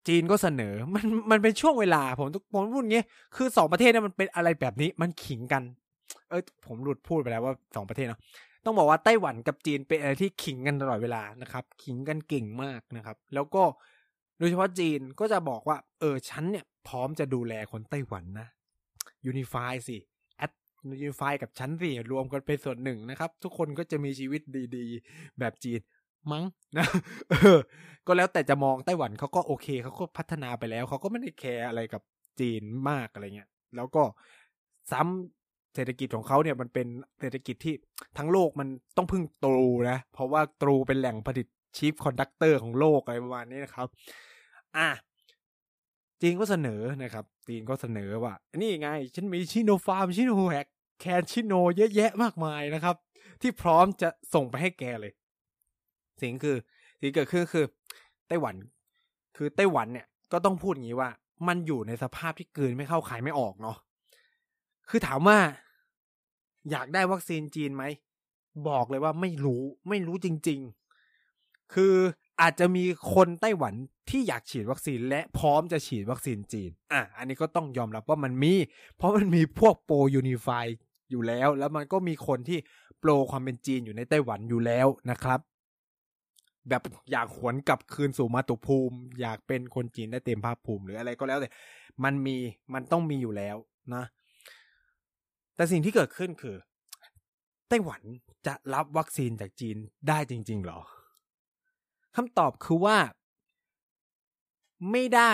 [0.08, 3.02] จีนก็เสนอ มันมันเป็นช่วงเวลา ผมผมพูดงี้
[3.36, 5.62] คือสองประเทศเนี่ยมันเป็นอะไรแบบนี้ มันขิงกัน
[6.28, 8.20] เออผมหลุดพูดไปแล้วว่าสองประเทศเนาะ
[8.64, 13.62] ต้องบอกว่าไต้หวันกับจีนเป็นอะไรที่ขิงกันตลอดเวลานะครับ ขิงกันเก่งมากนะครับ แล้วก็
[14.38, 18.48] โดยเฉพาะจีนก็จะบอกว่า เออฉันเนี่ย พร้อมจะดูแลคนไต้หวันนะ
[19.26, 19.96] unify สิ
[21.00, 24.40] unify กับฉันสิรวมกันเป็นส่วนหนึ่งนะครับ ทุกคนก็จะมีชีวิต
[24.76, 25.80] ดีๆ แบบจีน
[26.32, 26.44] มั้ง
[26.76, 26.86] นะ
[28.06, 32.02] ก็แล้วแต่จะมองไต้หวันเขาก็โอเคเขาก็พัฒนาไปแล้วเขาก็ไม่ได้แคร์อะไรกับ
[32.40, 34.02] จีนมากอะไรเงี้ยแล้วก็
[34.92, 36.86] ซ้ำเศรษฐกิจของเขาเนี่ยมันเป็น
[37.20, 37.74] เศรษฐกิจที่
[38.18, 41.46] ทั้งโลกมันต้องพึ่งตรูนะ เพราะว่าตรูเป็นแหล่งผลิต
[41.76, 43.88] semiconductor ของโลกอะไรประมาณนี้นะครับ
[44.76, 44.88] อะ
[46.20, 50.66] จีนก็เสนอนะครับจีนก็เสนอว่า นี่ไง ฉันมีชิโนฟาร์มชิโนแฮก
[51.00, 52.96] แคนชิโนเยอะแยะมากมายนะครับ
[53.40, 55.12] ที่พร้อมจะส่งไปให้แกเลย
[56.20, 56.56] สิ่งคือ
[57.00, 57.64] สิ่งเกิดขึ้นคือ
[58.28, 58.56] ไต้หวัน
[59.36, 61.10] คือไต้หวันเนี่ยก็ต้องพูดอย่างนี้ว่า
[61.48, 63.76] มันอยู่ในสภาพที่เกินไม่เข้าขายไม่ออกเนาะ
[64.88, 65.38] คือถามว่า
[66.70, 67.84] อยากได้วัคซีนจีนไหม
[68.68, 70.60] บอกเลยว่าไม่รู้ไม่รู้จริง
[71.16, 71.94] ๆ คือ
[72.40, 72.84] อาจจะมี
[73.14, 73.74] คนไต้หวัน
[74.10, 78.52] ที่อยากฉีดวัคซีนและพร้อมจะฉีดวัคซีนจีน อะ อันนี้ก็ต้องยอมรับว่ามันมี
[78.96, 80.64] เพราะมันมีพวกโปรยูนิฟาย
[81.10, 82.58] อยู่แล้ว แล้วมันก็มีคนที่
[83.00, 85.40] โปรความเป็นจีนอยู่ในไต้หวันอยู่แล้วนะครับ
[86.68, 91.50] แบบอยากหวนกลับคืนสู่มาตุภูมิ อยากเป็นคนจีนได้เต็มภาคภูมิหรืออะไรก็แล้วแต่
[92.04, 92.36] มันมี
[92.74, 93.56] มันต้องมีอยู่แล้ว
[93.94, 94.04] นะ
[95.56, 96.56] แต่สิ่งที่เกิดขึ้นคือ
[97.68, 98.02] ไต้หวัน
[98.46, 99.76] จะรับวัคซีนจากจีน
[100.08, 100.80] ได้จริง ๆ หรอ
[102.16, 102.98] คำตอบคือว่า
[104.90, 105.32] ไม่ได้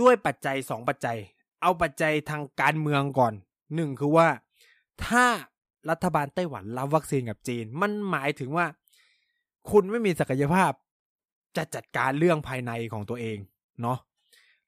[0.00, 1.18] ด้วยปัจจัยสองปัจจัย
[1.62, 3.34] เอาปัจจัยทางการเมืองก่อน
[3.74, 4.28] หนึ่งคือว่า
[5.06, 5.26] ถ้า
[5.90, 8.66] รัฐบาลไต้หวันรับวัคซีนกับจีน มันหมายถึงว่า
[9.70, 10.72] คุณไม่มีศักยภาพ
[11.56, 13.38] จะจัดการเรื่องภายในของตัวเอง
[13.82, 13.98] เนาะ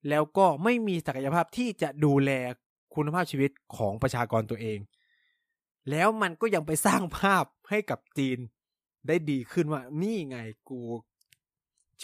[0.08, 2.30] แล้วก็ไม่มีศักยภาพที่จะดูแล
[2.94, 4.78] คุณภาพชีวิตของประชากรตัวเอง
[5.90, 8.38] แล้วมันก็ยังไปสร้างภาพให้กับจีน
[9.06, 10.80] ได้ดีขึ้นว่า นี่ไงกู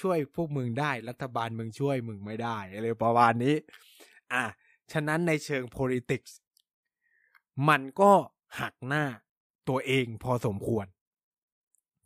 [0.01, 3.57] ช่วยพวกมึงได้ รัฐบาลมึงช่วยมึงไม่ได้อะไรประมาณนี้
[4.33, 4.45] อะ
[4.93, 6.33] ฉะนั้นในเชิง politics
[7.69, 8.13] มันก็
[8.61, 9.05] หักหน้า
[9.69, 10.87] ตัวเองพอสมควร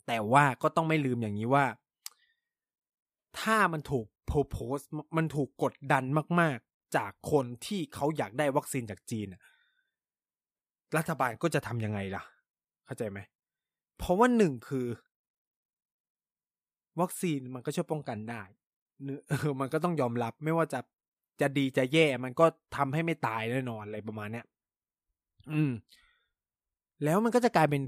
[0.06, 1.66] แต่ว่าก็ต้องไม่ลืมอย่างนี้ว่า
[3.40, 4.78] ถ้ามันถูกโพโพส
[5.16, 6.04] มันถูกกดดัน
[6.40, 9.26] มาก ๆ จากคนที่เขาอยากได้วัคซีนจากจีน
[10.96, 12.22] รัฐบาลก็จะทำยังไงล่ะ
[12.86, 13.18] เข้าใจไหม
[13.98, 14.86] เพราะว่าหนึ่งคือ
[17.00, 18.42] วัคซีนมันก็ช่วยป้องกันได้
[19.28, 20.80] เออมันก็ต้องยอมรับไม่ว่าจะ
[21.40, 24.46] จะดีจะแย่มันก็ทำให้ไม่ตายแน่นอนอะไรประมาณเนี้ย
[25.48, 25.70] อืม
[27.04, 27.82] แล้วมันก็จะกลายเป็น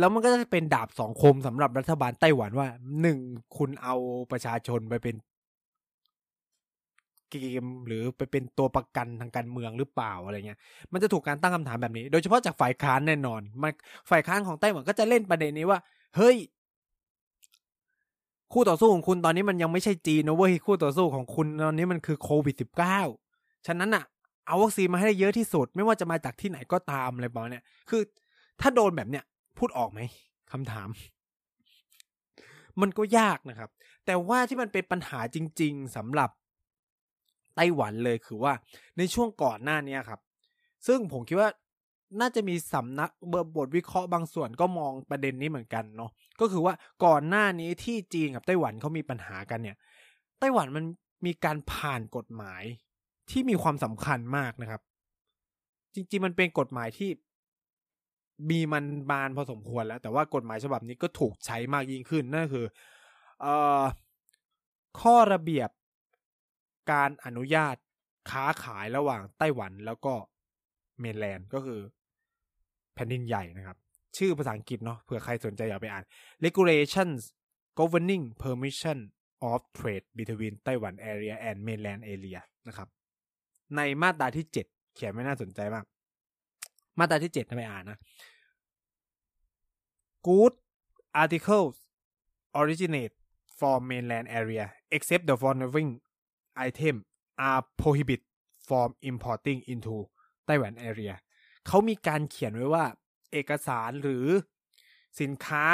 [0.00, 2.68] แล้วมันก็จะเป็นดาบสองคมสำหรับรัฐบาลไต้หวันว่า
[3.00, 3.18] หนึ่ง
[3.56, 3.94] คุณเอา
[4.30, 5.16] ประชาชนไปเป็น
[7.30, 10.58] เกมหรือไปเป็นตัวประกันทางการเมืองหรือเปล่าอะไรเงี้ย
[10.92, 13.72] มันจะถูกการตั้งคำถามแบบนี้ โดยเฉพาะจากฝ่ายค้านแน่นอนมัน
[14.10, 15.78] ฝ่ายค้านของไต้หวันก็จะเล่นประเด็นนี้ว่า
[16.16, 16.36] เฮ้ย
[18.52, 23.00] คู่ต่อสู้ของคุณตอนนี้มันยังไม่ใช่จีนนะเว้ยคู่ต่อสู้ของคุณตอนนี้มันคือโควิดสิบเก้า
[23.66, 24.04] ฉะนั้นอะ
[24.46, 28.02] เอาวัคซีนมาให้ได้เยอะที่สุด ไม่ว่าจะมาจากที่ไหนก็ตามอะไรประมาณเนี้ยคือ
[28.60, 29.24] ถ้าโดนแบบเนี้ย
[29.58, 30.00] พูดออกไหม
[30.52, 30.88] คำถาม
[32.80, 33.70] มันก็ยากนะครับ
[34.06, 36.30] แต่ว่าที่มันเป็นปัญหาจริง ๆสำหรับ
[37.56, 38.52] ไต้หวันเลยคือว่า
[38.98, 40.20] ในช่วงก่อนหน้านี้ครับ
[40.86, 41.50] ซึ่งผมคิดว่า
[42.20, 46.74] น่าจะมีสำนักเบอร์บทวิเคราะห์บางส่วนก็มองประเด็นนี้เหมือนกันเนาะก็คือว่า
[47.04, 49.76] ก่อนหน้านี้ที่จีนกับไต้หวันเขามีปัญหากันเนี่ย
[50.40, 50.84] ไต้หวันมัน
[51.26, 52.62] มีการผ่านกฎหมาย
[53.30, 54.80] ที่มีความสำคัญมากนะครับ
[55.94, 57.10] จริง ๆ มันเป็นกฎหมายที่
[58.50, 62.66] มีมันบานพอสมควรแล้ว แต่ว่ากฎหมายฉบับนี้ก็ถูกใช้มากยิ่งขึ้นนั่นคือ
[63.44, 63.46] อ
[63.80, 63.82] อ
[65.00, 65.70] ข้อระเบียบ
[66.92, 67.76] การอนุญาต
[68.30, 70.14] ค้าขายระหว่างไต้หวันแล้วก็
[71.00, 71.80] เมนแลนด์ก็คือ
[72.94, 73.76] แผ่นดินใหญ่นะครับ
[74.16, 76.04] ชื่อภาษาอังกฤษเนาะเผื่อใครสนใจอยากไปอ่าน
[76.44, 77.20] regulations
[77.80, 78.98] governing permission
[79.50, 82.88] of trade between Taiwan area and mainland area นะครับ
[83.76, 85.84] ในมาตราที่เจ็ดเขียนไม่น่าสนใจมาก
[86.98, 87.98] มาตราที่เจ็ดทำไมอ่านนะ
[90.26, 90.52] good
[91.22, 91.76] articles
[92.60, 93.14] originate
[93.58, 95.90] from mainland area except the following
[96.66, 96.96] item
[97.48, 98.26] are prohibited
[98.68, 99.94] from importing into
[100.46, 101.14] Taiwan area
[101.66, 102.84] เขามีการเขียนไว้ว่า
[103.32, 104.26] เอกสารหรือ
[105.20, 105.64] สินค้า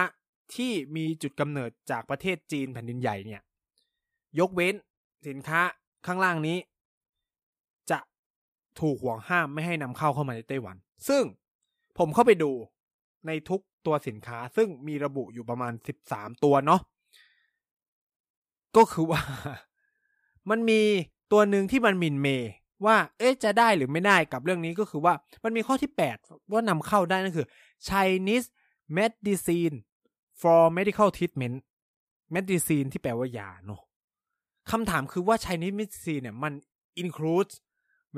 [0.55, 3.43] ที่มีจุดกำเนิดจากประเทศจีนแผ่นดินใหญ่เนี่ย
[4.41, 4.75] ยกเว้น
[5.29, 5.61] สินค้า
[6.07, 6.57] ข้างล่างนี้
[8.81, 10.77] ถูกห่วงห้ามไม่ให้นำเข้าเข้ามาในไต้หวัน
[11.09, 11.23] ซึ่ง
[11.99, 12.53] ผมเข้าไปดู
[13.27, 16.81] ในทุกตัวสินค้า ซึ่งมีระบุอยู่ประมาณสิบสามตัวเนาะ
[18.77, 19.21] ก็คือว่า
[20.51, 20.81] มันมี
[21.33, 22.29] ตัวหนึ่งที่มันมินเม
[22.87, 27.47] ว่า เอ๊ะจะได้หรือไม่ได้กับเรื่องนี้ก็คือว่ามันมีข้อที่ 8 ว่านำเข้าได้นั่นคือ
[27.89, 28.47] Chinese
[28.99, 29.77] medicine
[30.41, 31.57] for medical treatment
[32.35, 33.81] medicine ที่แปลว่ายาเนาะ
[34.71, 36.53] คำถามคือว่า Chinese medicine เนี่ยมัน
[37.03, 37.55] includes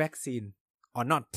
[0.03, 0.47] vaccine
[0.99, 1.29] or not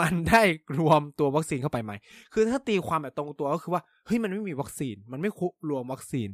[0.00, 0.42] มันได้
[0.78, 1.92] รวมตัววัคซีนเข้าไปไหม
[2.32, 6.28] คือถ้าตีความแบบตรงตัวก็คือว่า เฮ้ย มันไม่มีวัคซีน มันไม่คุรวมวัคซีน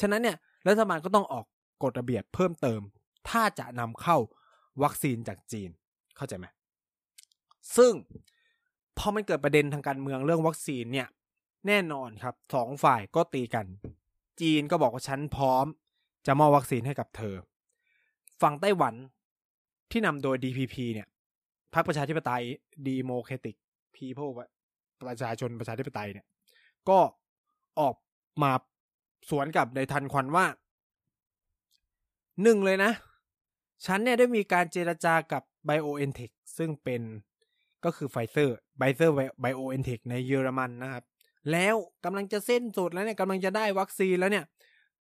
[0.00, 0.36] ฉะนั้นเนี่ย
[0.68, 1.44] รัฐบาลก็ต้องออก
[1.82, 2.80] กฎระเบียบเพิ่มเติม
[3.28, 4.16] ถ้าจะนำเข้า
[4.82, 5.70] วัคซีนจากจีน
[6.16, 6.46] เข้าใจไหม
[7.76, 7.92] ซึ่ง
[8.98, 11.08] พอมันเกิดประเด็นทางการเมืองเรื่องวัคซีนเนี่ย
[11.66, 13.66] แน่นอนครับสองฝ่ายก็ตีกัน
[14.40, 15.66] จีนก็บอกว่าฉันพร้อม
[16.26, 17.34] จะมอบวัคซีนให้กับเธอ
[18.42, 18.94] ฝั่งไต้หวัน
[19.92, 21.08] ที่นำโดย DPP เนี่ย
[21.74, 22.42] พรรคประชาธิปไตย
[22.88, 23.56] Democratic
[23.96, 24.32] People
[25.08, 26.26] ประชาชนประชาธิปไตยเนี่ย
[26.88, 26.98] ก็
[27.80, 27.94] ออก
[28.42, 28.52] มา
[29.30, 30.46] สวนกลับในทันควันว่า
[32.42, 32.92] หนึ่งเลยนะ
[33.86, 37.02] ฉันเนี่ยได้มีการเจรจากับ BioNTech ซึ่งเป็น
[37.84, 41.04] ก็คือไฟเซอร์ไฟเซอร์ BioNTech ในเยอรมันนะครับ
[41.52, 41.74] แล้ว
[42.04, 44.44] กำลังจะสิ้นสุดแล้วเนี่ยกำลังจะได้วัคซีนแล้วเนี่ย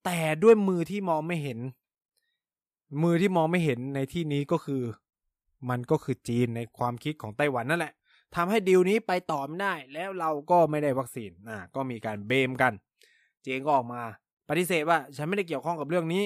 [0.06, 1.60] แต่ด้วยมือที่มองไม่เห็น
[3.02, 4.82] มือที่มองไม่เห็นในที่นี้ก็คือ
[5.70, 7.94] มันก็คือจีนในความคิดของไต้หวันนั่นแหละ
[8.36, 12.74] ทำให้ดีลนี้ไปต่อไม่ได้ แล้วเราก็ไม่ได้วัคซีนอ่าก็มีการ blame กัน
[13.42, 14.02] จีนก็ออกมา
[14.50, 16.24] ปฏิเสธว่า ฉันไม่ได้เกี่ยวข้องกับเรื่องนี้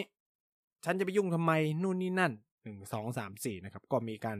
[0.86, 1.52] ฉันจะไปยุ่งทำไม
[1.84, 4.38] นู่นนี่นั่นหนึ่งสองสามสี่นะครับ ก็มีการ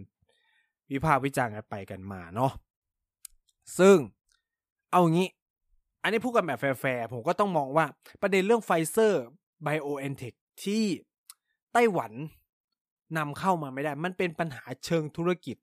[0.92, 2.52] วิพากษ์วิจารณ์กันไปกันมาเนาะ
[3.80, 3.98] ซึ่ง
[4.92, 5.28] เอางี้
[6.04, 7.86] อันนี้พูดกันแบบแฟร์ๆผมก็ต้องมองว่า
[8.22, 9.24] ประเด็นเรื่องไฟเซอร์
[9.64, 10.86] BioNTech ที่
[11.78, 12.14] ไต้หวัน
[13.18, 15.58] นำเข้ามาไม่ได้ มันเป็นปัญหาเชิงธุรกิจ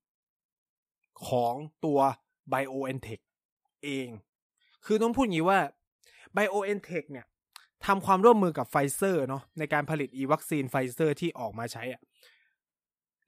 [1.27, 2.01] ของตัว
[2.53, 3.23] BioNTech
[3.85, 4.09] เอง
[4.85, 5.59] คือต้องพูดงี้ว่า
[6.37, 7.27] BioNTech เนี่ย
[7.87, 12.01] ทำความร่วมมือกับไฟเซอร์เนาะในการผลิตอีวัคซีนไฟเซอร์ที่ออกมาใช้อะ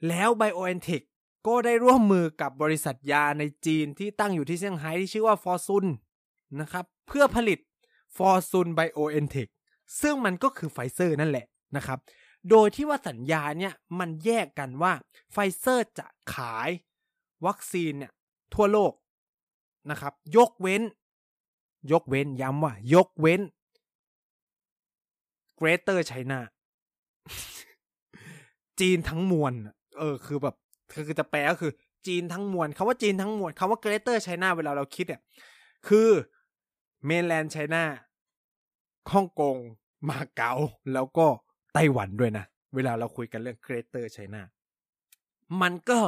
[0.08, 1.02] แล้ว BioNTech
[1.46, 5.86] ก็ได้ร่วมมือกับบริษัทยาในจีนที่ตั้งอยู่ที่เซี่ยงไฮ้ที่ชื่อว่า Fosun
[6.60, 7.58] นะครับเพื่อผลิต
[8.16, 9.48] Fosun BioNTech
[10.00, 11.98] ซึ่งมันก็คือไฟเซอร์นั่นแหละนะครับ
[12.50, 14.92] โดยที่ว่าสัญญาเนี่ยมันแยกกันว่า
[15.32, 16.70] ไฟเซอร์จะขาย
[17.46, 18.12] วัคซีนเนี่ย
[18.54, 18.92] ทั่วโลก
[19.90, 20.82] นะครับ ยกเว้น
[21.92, 23.40] ยกเว้นย้ำว่า ยกเว้น
[25.58, 26.38] Greater China
[28.80, 29.52] จีนทั้งมวล
[29.98, 30.54] เออ คือแบบ
[30.92, 31.72] คือจะแปลก็คือ
[32.06, 35.20] จีนทั้งมวลคำว่าจีนทั้งมวลคำว่า Greater China เวลาเราคิดเนี่ย
[35.88, 36.08] คือ
[37.04, 37.84] mainland China
[39.12, 39.56] ฮ่องกง
[40.08, 40.52] มาเก๊า
[40.92, 41.26] แล้วก็
[41.74, 44.42] ไต้หวันด้วยนะ เวลาเราคุยกันเรื่อง Greater China
[45.60, 45.98] มันก็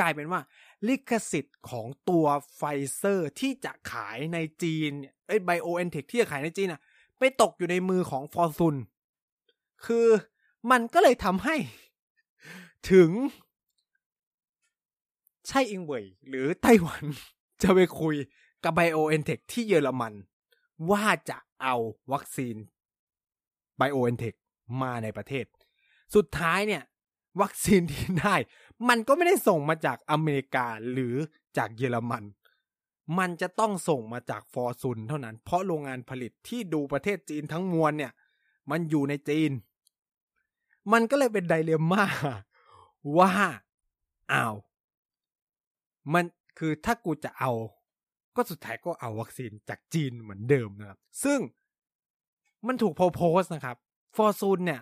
[0.00, 0.40] กลายเป็นว่า
[0.88, 2.62] ลิขสิทธิ์ของตัวไฟ
[2.94, 4.90] เซอร์ที่จะขายในจีน
[5.26, 6.80] ไอ้ BioNTech ที่จะขายในจีนอะ
[7.18, 8.76] ไปตกอยู่ในมือของ Fosun
[9.86, 10.08] คือ
[10.70, 11.56] มันก็เลยทำให้
[12.90, 13.10] ถึง
[15.48, 17.02] ไช่อิงเหวินหรือไต้หวัน
[17.62, 18.16] จะไปคุย
[18.64, 20.14] กับ BioNTech ที่เยอรมัน
[20.90, 21.74] ว่าจะเอา
[22.12, 22.56] วัคซีน
[23.76, 24.34] ไบโอเอนเทค
[24.82, 25.44] มาในประเทศ
[26.14, 26.82] สุดท้ายเนี่ย
[27.40, 28.36] วัคซีนที่ได้
[28.88, 31.14] มันก็ไม่ได้ส่งมาจากอเมริกาหรือ
[31.56, 32.24] จากเยอรมัน
[33.18, 38.12] มันจะต้องส่งมาจากฟอร์ซุนเท่านั้น เพราะโรงงานผลิตที่ดูประเทศจีนทั้งมวลเนี่ย
[38.70, 39.50] มันอยู่ในจีน
[40.92, 42.04] มันก็เลยเป็นไดเลม่า
[43.18, 43.32] ว่า
[44.32, 44.54] อ้าว
[46.14, 46.24] มัน
[46.58, 47.52] คือถ้ากูจะเอา
[48.36, 51.38] ก็สุดท้ายก็เอาวัคซีนจากจีนเหมือนเดิมนะครับ ซึ่ง
[52.66, 53.76] มันถูกโพสต์นะครับ
[54.16, 54.80] ฟอร์ซูนเนี่ย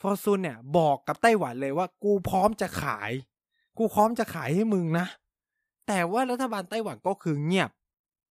[0.00, 3.10] ฟอร์ซูนเนี่ยบอกกับไต้หวันเลยว่า กูพร้อมจะขาย
[3.78, 5.06] กูพร้อมจะขายให้มึงนะ
[5.88, 7.70] แต่ว่ารัฐบาลไต้หวันก็คือเงียบ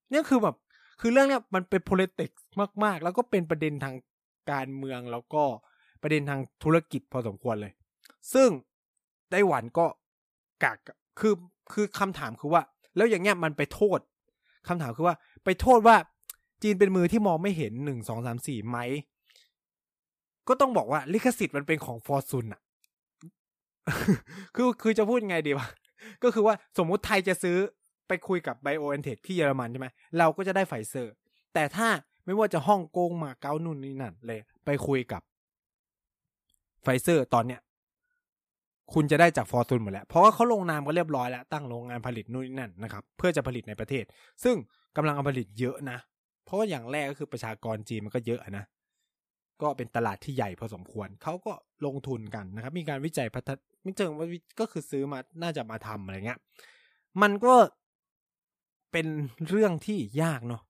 [0.10, 0.56] เนี่ยคือแบบ
[1.02, 2.40] คือเรื่องเนี้ยมันเป็น politics
[2.84, 3.96] มาก ๆ แล้วก็เป็นประเด็นทาง
[4.52, 5.44] การเมืองแล้วก็
[6.02, 7.74] ประเด็นทางธุรกิจพอสมควรเลย
[8.34, 8.50] ซึ่ง
[9.30, 9.86] ไต้หวันก็
[10.64, 10.78] กัก
[11.20, 11.34] คือ
[11.74, 12.62] คือคำถามคือว่า
[12.96, 14.00] แล้วอย่างเงี้ยมันไปโทษ
[14.68, 15.96] คำถามคือว่า ไปโทษว่า
[16.64, 18.78] จีนเป็นมือที่มองไม่เห็นหนึ่งสองสามสี่ไหม
[20.48, 22.62] ก็ต้องบอกว่าลิขสิทธิ์มันเป็นของ Fosun อะ
[24.56, 25.68] คือคือจะพูดไงดีวะ
[26.24, 27.58] ก็คือว่าสมมุติไทยจะซื้อ
[28.08, 31.14] ไปคุยกับ BioNTech ที่เยอรมันใช่ไหมเราก็จะได้ไฟเซอร์
[31.54, 31.88] แต่ถ้า
[32.26, 35.22] ไม่ว่าจะฮ่องกงมาเก๊านู่นนี่นั่นเลย ไปคุยกับ
[36.84, 37.62] ไฟเซอร์ตอนเนี้ย
[38.94, 44.04] คุณจะได้จากฟอร์ตูนหมดแล้ว เพราะว่าเขาลงนามกันเรียบร้อยแล้ว ตั้งโรงงานผลิตนู่นนี่นั่นนะครับ เพื่อจะผลิตในประเทศ
[44.44, 44.56] ซึ่ง
[44.96, 45.98] กำลังผลิตเยอะนะ
[46.46, 48.64] เพราะว่าอย่างแรกก็คือประชากรจีนมันก็เยอะนะ
[49.62, 51.54] ก็เป็นตลาดที่ใหญ่พอสมควร เขาก็
[51.86, 54.28] ลงทุนกันนะครับ มีการวิจัยพัฒนาไม่เชิงว่า
[54.60, 56.40] ก็คือซื้อมาน่าจะมาทำอะไรเงี้ย
[57.22, 57.56] มันก็
[58.92, 59.08] เป็น
[59.50, 60.62] เรื่องที่ยากเนาะ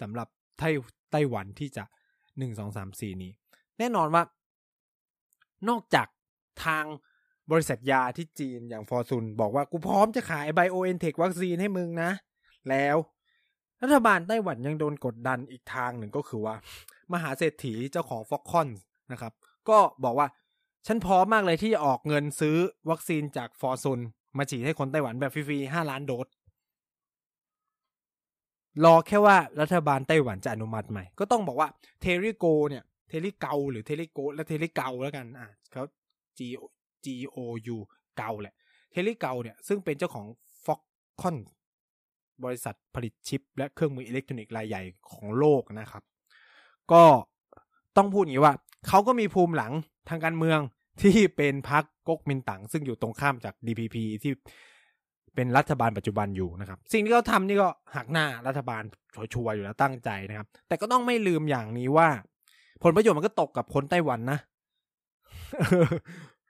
[0.00, 0.28] สำหรับ
[0.58, 0.70] ไต้
[1.10, 1.84] ไต้หวันที่จะ
[2.38, 3.32] หนึ่งสองสามสี่นี้
[3.78, 4.22] แน่นอนว่า
[5.68, 6.08] นอกจาก
[6.64, 6.84] ทาง
[7.50, 12.10] บริษัทยาที่จีนอย่างฟอร์ซุนบอกว่า กูพร้อมจะขายไบโอเอนเทควัคซีนให้มึงนะ
[12.70, 12.96] แล้ว
[13.82, 16.54] รัฐบาลไต้หวันยังโดนกดดันอีกทางหนึ่งก็คือว่า
[17.12, 18.68] มหาเศรษฐีเจ้าของฟ็อกคอน
[19.12, 19.32] นะครับ
[19.68, 20.28] ก็บอกว่า
[20.86, 22.56] ฉันพร้อมมากเลยที่จะออกเงินซื้อ
[22.90, 24.00] วัคซีนจากฟอร์ซุน
[24.38, 26.26] มาฉีดให้คนไต้หวันแบบฟรีๆห้าล้านโดส
[28.84, 31.68] รอแค่ว่ารัฐบาลไต้หวันจะอนุมัติไหมก็ต้องบอกว่า
[32.00, 35.84] Terry Go เนี่ย Terry Gou หรือ Terry Go และ Terry Gou แล้วกันอะเขา
[36.38, 36.40] G
[37.04, 37.38] G O
[37.74, 37.76] U
[38.18, 38.54] Gou แหละ
[38.90, 40.26] Terry Gou เนี่ยซึ่งเป็นเจ้าของ
[40.64, 41.36] Foxconn
[42.44, 46.02] บริษัทผลิตชิป และเครื่องมืออิเล็กทรอนิกส์รายใหญ่ของโลกนะครับ
[46.92, 47.04] ก็
[47.96, 48.54] ต้องพูดอย่างนี้ว่า
[48.88, 49.72] เขาก็มีภูมิหลัง
[50.08, 50.58] ทางการเมือง
[51.02, 54.32] ที่เป็นพรรคก๊กมินตั๋งซึ่งอยู่ตรงข้ามจาก DPP ที่
[55.34, 58.82] เป็นรัฐบาลปัจจุบันอยู่นะครับ สิ่งที่เขาทำนี่ก็หักหน้ารัฐบาล
[59.14, 62.08] ชัวร์อยู่แล้วตั้งใจนะครับ แต่ก็ต้องไม่ลืมอย่างนี้ว่า
[62.82, 64.38] ผลประโยชน์มันก็ตกกับคนไต้หวันนะ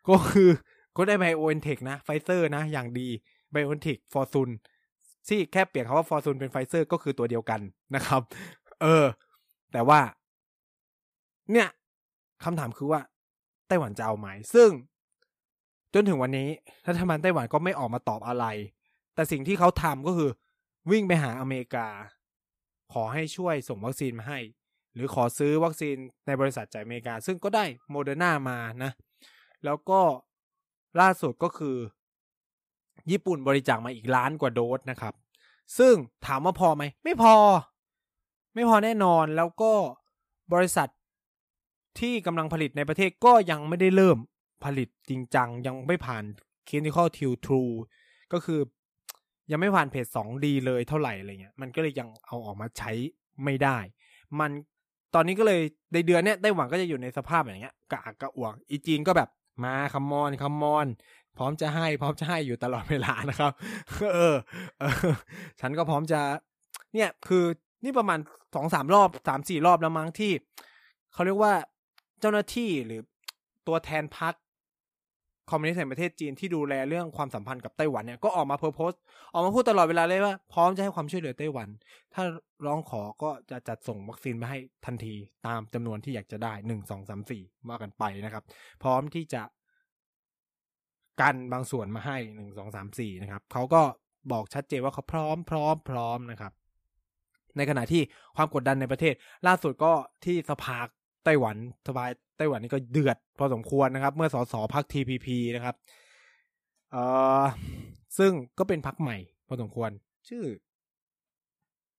[0.09, 0.51] ก็คือ
[0.97, 3.09] ก็ได้ BioNTech นะไฟเซอร์นะ อย่างดี
[3.53, 4.51] BioNTech Fosun
[5.29, 7.61] ที่แค่เปลี่ยนคำว่า Fosun เป็นไฟเซอร์ก็คือตัวเดียวกัน
[7.95, 8.21] นะครับ
[8.83, 9.05] เออ
[9.73, 10.01] แต่ว่า
[11.53, 11.69] เนี่ย
[12.45, 13.01] คำถามคือว่า
[13.67, 14.71] ไต้หวันจะเอาไหม ซึ่ง
[15.95, 16.49] จนถึงวันนี้
[16.89, 18.47] รัฐบาลไต้หวันก็ไม่ออกมาตอบอะไร
[19.15, 20.31] แต่สิ่งที่เขาทำก็คือ
[20.91, 21.89] วิ่งไปหาอเมริกา
[22.93, 24.41] ขอให้ช่วยส่งวัคซีนมาให้
[24.95, 28.93] หรือขอซื้อวัคซีนในบริษัทจากอเมริกา ซึ่งก็ได้โมเดอร์นามานะ
[29.65, 30.01] แล้วก็
[31.01, 31.77] ล่าสุดก็คือ
[33.11, 35.15] ญี่ปุ่นบริจาคมาอีกล้านกว่าโดสนะครับ
[35.79, 35.95] ซึ่ง
[36.27, 37.37] ถามว่าพอไหม ไม่พอ
[38.55, 39.73] ไม่พอแน่นอนแล้วก็
[40.53, 40.89] บริษัท
[42.01, 44.19] ที่กำลังผลิตในประเทศก็ยังไม่ได้เริ่ม
[44.65, 46.25] ผลิตจริงจัง ยังไม่ผ่าน
[46.69, 47.73] clinical t r i true
[48.33, 48.61] ก็คือ
[49.51, 52.93] ยังไม่ผ่านเพจ 2D เลยเท่าไหร่อะไรเงี้ยมันก็เลยยังเอาออกมาใช้
[53.45, 53.79] ไม่ได้
[54.41, 54.51] มัน
[55.15, 55.61] ตอนนี้ก็เลย
[55.93, 59.29] ในเดือนเนี้ยไต้หวันก็จะอยู่ในสภาพอย่างเงี้ยกะอักกะอ่วงอีจีนก็แบบ
[59.65, 60.87] มาคัมมอนคัมมอน
[61.37, 63.53] พร้อมจะให้พร้อมจะให้อยู่ตลอดเวลานะครับ
[64.15, 64.37] เออ
[64.81, 65.13] เออ
[65.61, 66.21] ฉันก็พร้อมจะ
[66.95, 67.45] เนี่ยคือ
[67.85, 68.19] นี่ประมาณ
[68.55, 70.33] สองสามรอบสามสี่รอบแล้วมั้งที่
[71.13, 71.53] เขาเรียกว่า
[72.25, 73.01] เจ้าหน้าที่หรือ
[73.69, 74.35] ตัวแทนพัก
[75.51, 78.91] คอมมิวนิสต์แห่งประเทศจีนที่ดูแลเรื่องความสัมพันธ์กับไต้หวันเนี่ยก็ออกมาเพอร์โพส
[79.33, 81.69] ออกมาพูดตลอดเวลาเลยว่า พร้อมจะให้ความช่วยเหลือไต้หวัน
[82.15, 82.25] ถ้า
[82.67, 85.15] ร้องขอก็จะจัดส่งวัคซีนมาให้ทันที
[85.47, 88.45] ตามจำนวนที่อยากจะได้หนึ่งสองสามสี่ว่ากันไปนะครับ
[88.83, 89.43] พร้อมที่จะ
[91.21, 93.83] กันบางส่วนมาให้หนึ่งสองสามสี่นะครับเขาก็
[94.33, 96.53] บอกชัดเจนว่าเขาพร้อมพร้อมพร้อมนะครับ
[97.57, 98.03] ในขณะที่
[98.37, 99.15] ความกดดันในประเทศ
[99.47, 99.93] ล่าสุดก็
[100.25, 100.81] ที่สภา
[101.25, 101.57] ไต้หวัน
[101.87, 102.05] สภา
[102.37, 105.75] ไต้หวันนี่ก็เดือดพอสมควรนะครับ เมื่อสสพัก TPP นะครับ
[106.93, 106.97] เอ
[107.43, 107.45] อ
[108.19, 109.17] ซึ่งก็เป็นพักใหม่
[109.49, 109.91] พอสมควร
[110.29, 110.45] ชื่อ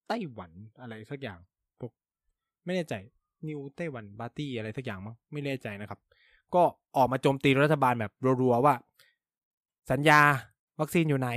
[0.08, 1.40] ไต้หวันอะไรสักอย่าง
[1.80, 1.92] พวก
[2.66, 2.94] ไม่แน่ใจ
[3.48, 6.00] นิวไต้หวันบาร์ตี้อะไรสักอย่างมั้งไม่แน่ใจนะครับ
[6.56, 6.64] ก็
[6.98, 8.12] ออกมาโจมตีรัฐบาลแบบ
[8.42, 8.76] รัวๆว่า
[9.92, 10.20] สัญญา
[10.80, 11.30] วัคซีนอยู่ไหน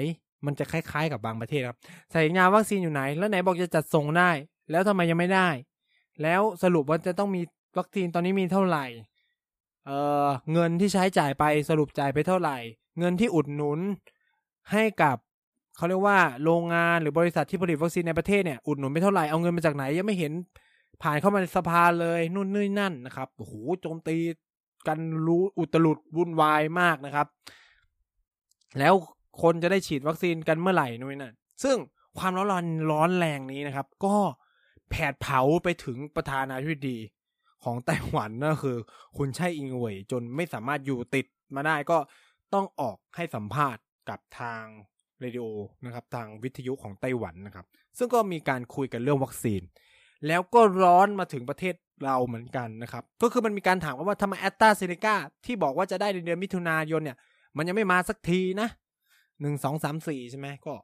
[0.47, 1.79] มันจะคล้ายๆกับบางประเทศครับ
[2.15, 4.31] สัญญาวัคซีนอยู่ไหน แล้วไหนบอกจะจัดส่งได้
[4.71, 5.49] แล้วทำไมยังไม่ได้
[6.23, 7.43] แล้วสรุปว่าจะต้องมี
[7.77, 8.85] วัคซีนตอนนี้มีเท่าไหร่
[9.87, 9.91] เอ
[10.25, 12.57] อเงินที่ใช้จ่ายไปสรุปจ่ายไปเท่าไหร่
[12.99, 13.79] เงินที่อุดหนุน
[14.73, 15.17] ให้กับ
[15.77, 20.33] เขาเรียกว่าโรงงานหรือบริษัทที่ผลิตวัคซีนในประเทศเนี่ยอุดหนุนไปเท่าไหร่เอาเงินมาจากไหนยังไม่เห็น
[21.03, 24.17] ผ่านเข้ามาในสภาเลยนู่นนี่นั่นนะครับโอ้โหโจมตี
[24.87, 27.27] กันรู้อุตลุดวุ่นวายมากนะครับ
[28.79, 28.95] แล้ว
[29.43, 31.77] คนจะได้ฉีดวัคซีนกันเมื่อไหร่นู่นนั่นซึ่ง
[32.19, 34.15] ความร้อนร้อนแรงนี้นะครับ ก็
[34.91, 36.99] แผดเผาไปถึงประธานาธิบดี
[37.65, 38.77] ของไต้หวันนั่นคือ
[39.17, 41.99] คุณไช่อิงเวยจนไม่สามารถอยู่ติดมาได้ก็
[42.55, 44.63] ต้องออกให้สัมภาษณ์กับทาง
[45.21, 45.45] เรดิโอ
[45.85, 47.67] นะครับทางวิทยุของไต้หวันนะครับ
[47.99, 49.63] ซึ่งก็มีการคุยกันเรื่องวัคซีน
[50.27, 55.15] แล้วก็ร้อนมาถึงประเทศเราเหมือนกันนะครับ ก็คือมันมีการถามว่าทำไมแอตตาเซเนกา
[55.47, 57.17] ที่บอกว่าจะได้ในเดือนมิถุนายนเนี่ย
[57.57, 58.69] มันยังไม่มาสักทีนะ
[59.41, 60.75] หนึ่งสองสามสี่ใช่ไหมก็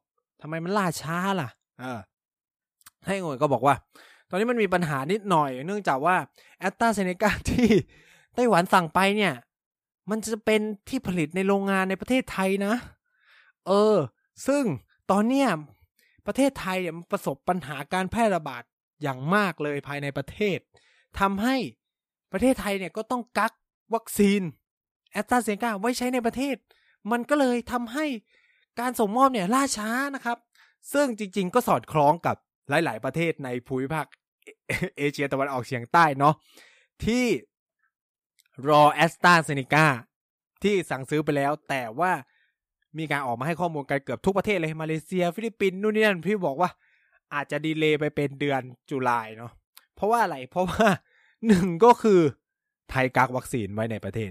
[0.42, 1.48] ทำไมมันล่าช้าล่ะ
[1.80, 2.00] เออ
[3.06, 3.74] ให้งวยก็บอกว่า
[4.34, 6.16] อนนี้มันมีปัญหานิดหน่อย เนื่องจากว่า
[6.58, 7.66] แอตตาเซเนกาที่
[8.34, 9.34] ไต้หวันสั่งไปเนี่ย
[10.10, 12.74] มันจะเป็นที่ผลิตในโรงงานในประเทศไทยนะ
[13.66, 13.96] เออ
[14.46, 14.64] ซึ่ง
[15.10, 15.48] ตอนเนี้ย
[16.26, 18.62] ประเทศไทยเนี่ยประสบปัญหาการแพร่ระบาด
[19.02, 20.58] อย่างมากเลยภายในประเทศ
[21.20, 21.56] ทำให้
[22.32, 23.52] ประเทศไทยเนี่ยก็ต้องกัก
[23.94, 24.40] วัคซีน
[25.12, 26.56] แอสตราเซเนกาไว้ใช้ในประเทศ
[27.10, 28.06] มันก็เลยทำให้
[28.80, 30.38] การส่งมอบเนี่ยล่าช้านะครับ
[30.92, 32.36] ซึ่งจริง ๆ ก็สอดคล้องกับ
[32.68, 34.06] หลาย ๆ ประเทศในภูมิภาค
[34.98, 36.34] เอเชียตะวันออกเฉียงใต้เนาะ
[37.04, 37.24] ที่
[38.68, 39.86] รอแอสตราเซเนกา
[40.62, 42.12] ที่สั่งซื้อไปแล้ว แต่ว่า
[42.98, 46.70] มีการออกมาให้ข้อมูลกันเกือบทุกประเทศเลย มาเลเซีย ฟิลิปปินส์นู่นนี่นั่นที่บอกว่า
[47.34, 49.52] อาจจะ delay ไปเป็นเดือน July เนาะ
[49.94, 50.86] เพราะว่าอะไรเพราะว่า
[51.46, 52.20] หนึ่งก็คือ
[52.90, 54.30] ไทยกักวัคซีนไว้ในประเทศ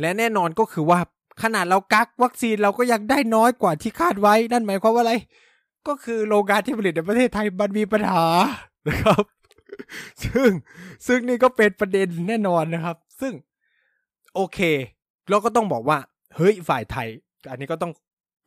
[0.00, 0.98] และแน่นอนก็คือว่า
[1.42, 5.14] ขนาดเรากักวัคซีนเราก็ยังได้น้อยกว่าที่คาดไว้นั่นหมายความว่าอะไร
[5.88, 8.24] ก็คือโรงงานที่ผลิตในประเทศไทยมันมีปัญหา
[8.88, 9.22] นะครับ
[10.24, 10.50] ซึ่ง
[11.06, 13.32] ซึ่งนี่ก็เป็นประเด็นแน่นอนนะครับ ซึ่ง
[14.34, 14.58] โอเค
[15.28, 15.98] เราก็ต้องบอกว่า
[16.36, 17.08] เฮ้ยฝ่ายไทย
[17.50, 17.92] อันนี้ก็ต้อง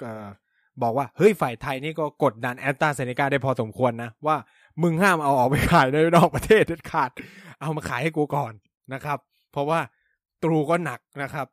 [0.03, 0.05] อ
[0.83, 4.37] บอกว่า เฮ้ยฝ่ายไทยนี่ก็กดดันแอสตาเซเนกาได้พอสมควรนะ ว่า
[4.83, 7.09] มึงห้ามเอาออกไปขายในนอกประเทศเด็ดขาด
[7.61, 8.53] เอามาขายให้กูก่อน
[8.93, 9.19] นะครับ
[9.51, 9.79] เพราะว่า
[10.43, 11.47] ตรูก็หนักนะครับ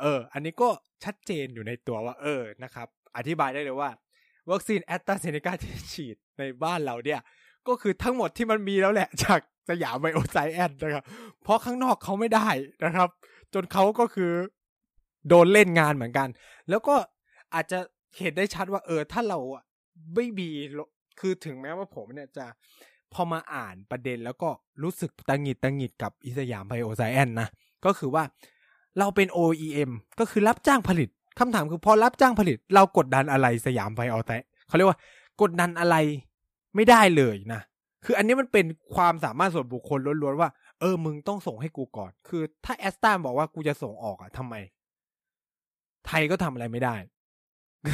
[0.00, 0.68] เออ อันนี้ก็
[1.04, 3.90] ชัดเจนอยู่ในตัวว่า เออนะครับ อธิบายได้เลยว่า
[4.50, 7.20] วัคซีนแอสตร้าเซนเนก้าที่ฉีดในบ้านเราเนี่ย
[7.68, 11.04] ก็คือทั้งหมดที่มันมีแล้วแหละจากสยามไบโอไซเอนซ์นะครับ
[11.42, 12.48] เพราะข้างนอกเขาไม่ได้
[12.84, 13.08] นะครับ
[13.54, 14.32] จนเขาก็คือ
[15.28, 16.28] โดนเล่นงานเหมือนกัน
[16.70, 16.94] แล้วก็
[17.54, 17.78] อาจจะ
[18.18, 19.38] เห็นได้ชัดว่าเออถ้าเรา
[20.14, 20.48] ไม่มี
[21.20, 22.46] คือถึงแม้ว่าผมเนี่ยจะ
[23.12, 24.48] พอมาอ่านประเด็นแล้วก็
[24.82, 27.48] รู้สึกตะหงิดตะหงิดกับอีสยามไบโอไซเอนซ์นะ
[27.84, 28.24] ก็คือว่า
[28.98, 29.90] เราเป็น OEM
[30.20, 31.08] ก็คือรับจ้างผลิต
[31.38, 34.32] คำถามคือพอรับจ้างผลิต เรากดดันอะไรสยามไบโอไซ
[34.68, 34.98] เขาเรียกว่า
[35.42, 35.96] กดดันอะไร
[36.74, 37.60] ไม่ได้เลยนะ
[38.04, 40.50] คืออันนี้มันเป็นความสามารถส่วนบุคคลล้วนๆว่า
[40.80, 44.54] เออ มึงต้องส่งให้กูก่อน คือถ้าแอสตันบอกว่ากูจะส่งออกอะทำไม
[46.06, 46.96] ไทยก็ทำอะไรไม่ได้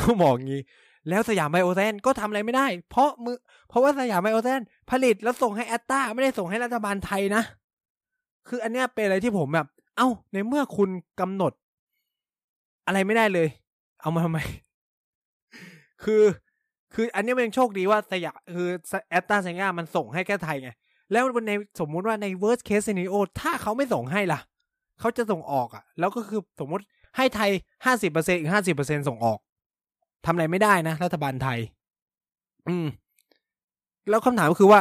[0.04, 0.62] ก็บอกงี้
[1.08, 3.36] แล้วสยามไบโอเซนก็ทำอะไรไม่ได้ เพราะมือ
[3.68, 4.60] เพราะว่าสยามไบโอเซน
[4.90, 7.42] ผลิตแล้วส่งให้แอสตาไม่ได้ส่งให้รัฐบาลไทยนะ
[8.48, 9.66] คืออันเนี้ยเป็นอะไรที่ผมแบบ
[9.96, 11.52] เอ้า ในเมื่อคุณกำหนด
[12.86, 13.48] อะไรไม่ได้เลย
[14.00, 14.38] เอามาทำไม
[16.04, 16.22] คือ
[16.94, 18.68] คืออันนี้มันยังโชคดีว่าสยามคือ
[19.10, 20.70] แอตตาเซงามันส่งให้แค่ไทยไง
[21.12, 24.40] แล้วในสมมุติว่าใน worst case scenario ถ้าเขาไม่ส่งให้ล่ะ
[25.00, 26.84] เขาจะส่งออกอะ แล้วก็คือสมมติ
[27.16, 27.50] ให้ไทย
[27.84, 29.38] ห้าสิบเปอร์เซ็นอีกห้าสิบเปอร์เซ็นส่งออก
[30.24, 31.58] ทำอะไรไม่ได้นะ รัฐบาลไทย
[32.68, 32.86] อืม
[34.08, 34.80] แล้วคำถามก็คือว่า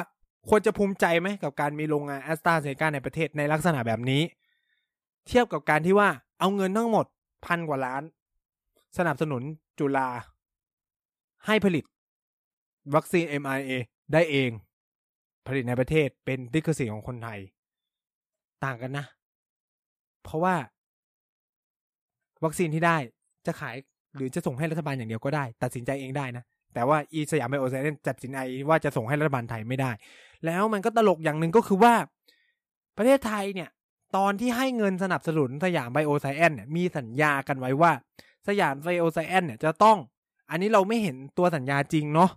[0.50, 4.22] ควรจะภูมิใจไหมกับการมีโรงงานแอสตราเซเนกาในประเทศในลักษณะแบบนี้
[5.28, 7.06] เทียบกับการที่ว่าเอาเงินทั้งหมด
[7.46, 8.04] พันกว่าล้าน
[8.98, 9.42] สนับสนุน
[9.80, 10.10] จุฬา
[11.46, 11.84] ให้ผลิต
[12.96, 13.72] วัคซีน mRNA
[14.14, 14.50] ได้เอง
[15.48, 17.40] ผลิตในประเทศเป็นดิคสิทธิ์ของคนไทย
[18.64, 19.06] ต่างกันนะ
[20.24, 20.56] เพราะว่า
[22.44, 22.98] วัคซีนที่ได้
[23.46, 23.76] จะขาย
[24.16, 29.92] หรือจะส่งให้รัฐบาลอย่างเดียวก็ได้ ตัดสินใจเองได้นะ แต่ว่าอีสยามไบโอไซเอนซ์ตัดสินใจว่าจะส่งให้รัฐบาลไทยไม่ได้
[30.46, 31.94] แล้วมันก็ตลกอย่างหนึ่งก็คือว่า
[32.98, 33.70] ประเทศไทยเนี่ย
[34.18, 37.92] ตอนที่ให้เงินสนับสนุนสยามไบโอไซเอนซ์เนี่ยมีสัญญากันไว้ว่า
[38.48, 39.98] สยามไบโอไซเอนซ์เนี่ยจะต้อง
[40.50, 42.30] อันนี้เราไม่เห็นตัวสัญญาจริงเนาะ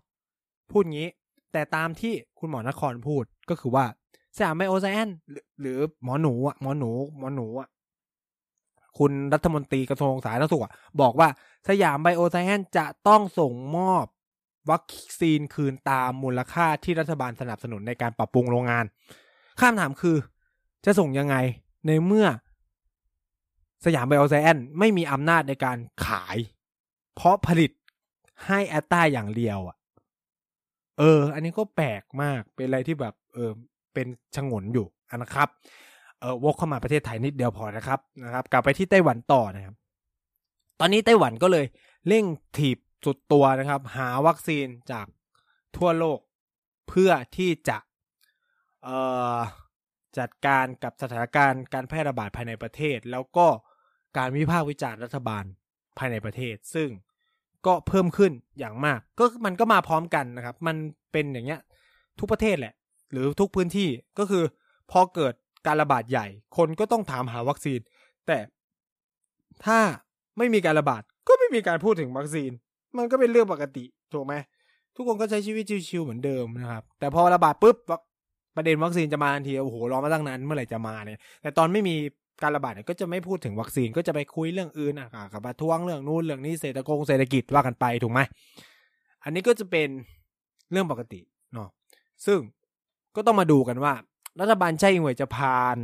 [0.70, 1.08] พูดงี้
[1.52, 3.84] แต่ตามที่คุณหมอนครพูดก็คือว่า
[4.36, 5.10] สยามไบโอไซเอนซ์
[5.60, 7.68] หรือหมอหนูอะหมอหนู หมอหนูอะ
[8.98, 10.62] คุณรัฐมนตรีกระทรวงสาธารณสุข
[11.00, 11.28] บอกว่า
[11.68, 14.06] สยามไบโอไซแอนจะต้องส่งมอบ
[14.70, 14.84] วัค
[15.20, 18.84] ซีนคืนตามมูลค่าที่รัฐบาลสนับสนุนในการปรับปรุงโรงงาน
[19.60, 20.16] ข้ามถามคือ
[20.84, 21.36] จะส่งยังไง
[21.86, 22.26] ในเมื่อ
[23.84, 26.36] สยามไบโอไซแอนไม่มีอำนาจในการขาย
[27.14, 27.70] เพราะผลิต
[28.46, 29.76] ให้แอตตาอย่างเดียวอะ
[31.02, 33.50] เออ อันนี้ก็แปลกมากเป็นอะไรที่แบบเออ
[33.94, 34.86] เป็นชงนอยู่
[35.22, 35.48] นะครับ
[36.20, 39.74] เออวกเข้ามาประเทศไทยนิดเดียวพอนะครับนะครับ กลับไปที่ไต้หวันต่อนะครับ
[40.80, 41.66] ตอนนี้ไต้หวันก็เลย
[42.08, 42.24] เร่ง
[42.56, 45.06] ถีบสุดตัวนะครับ หาวัคซีนจาก
[45.76, 46.18] ทั่วโลก
[46.88, 47.78] เพื่อที่จะ
[48.84, 48.98] เอ่
[49.36, 49.38] อ
[50.18, 53.46] จัดการกับสถานการณ์การแพร่ระบาดภายในประเทศ แล้วก็
[54.16, 55.44] การวิพากษ์วิจารณ์รัฐบาล
[55.98, 56.88] ภายในประเทศ ซึ่ง
[57.66, 60.76] ก็เพิ่มขึ้นอย่างมาก ก็มันก็มาพร้อมกันนะครับ มัน
[61.12, 61.60] เป็นอย่างเงี้ย
[62.18, 62.74] ทุกประเทศแหละ
[63.12, 63.88] หรือทุกพื้นที่
[64.18, 64.44] ก็คือ
[64.90, 65.34] พอเกิด
[65.66, 67.80] การระบาดใหญ่ คนก็ต้องถามหาวัคซีน
[68.26, 68.38] แต่
[69.64, 69.78] ถ้า
[70.38, 72.50] ไม่มีการระบาดก็ไม่มีการพูดถึงวัคซีน
[72.96, 74.34] มันก็เป็นเรื่องปกติถูกไหม
[74.96, 77.76] ทุกคนก็ใช้ชีวิตชิวๆเหมือนเดิมนะครับ แต่พอระบาดปุ๊บ
[78.56, 81.94] ประเด็นวัคซีนจะมาทันทีโอ้โหรอมาตั้งนานเมื่อไหร่จะมาเนี่ย แต่ตอนไม่มี
[82.42, 88.20] การระบาดเนี่ยก็จะไม่พูดถึงวัคซีนก็จะไปคุยเรื่องอื่นอะกับประท้วงเรื่องนู้นเรื่องนี้เศรษฐกงเศรษฐกิจว่ากันไปถูกไหม
[89.24, 89.88] อันนี้ก็จะเป็น
[90.70, 91.20] เรื่องปกติ
[91.52, 91.68] เนาะ
[92.26, 92.38] ซึ่ง
[93.16, 93.94] ก็ต้องมาดูกันว่า
[94.40, 95.76] รัฐบาลไช่อิงเวยจะผ่าน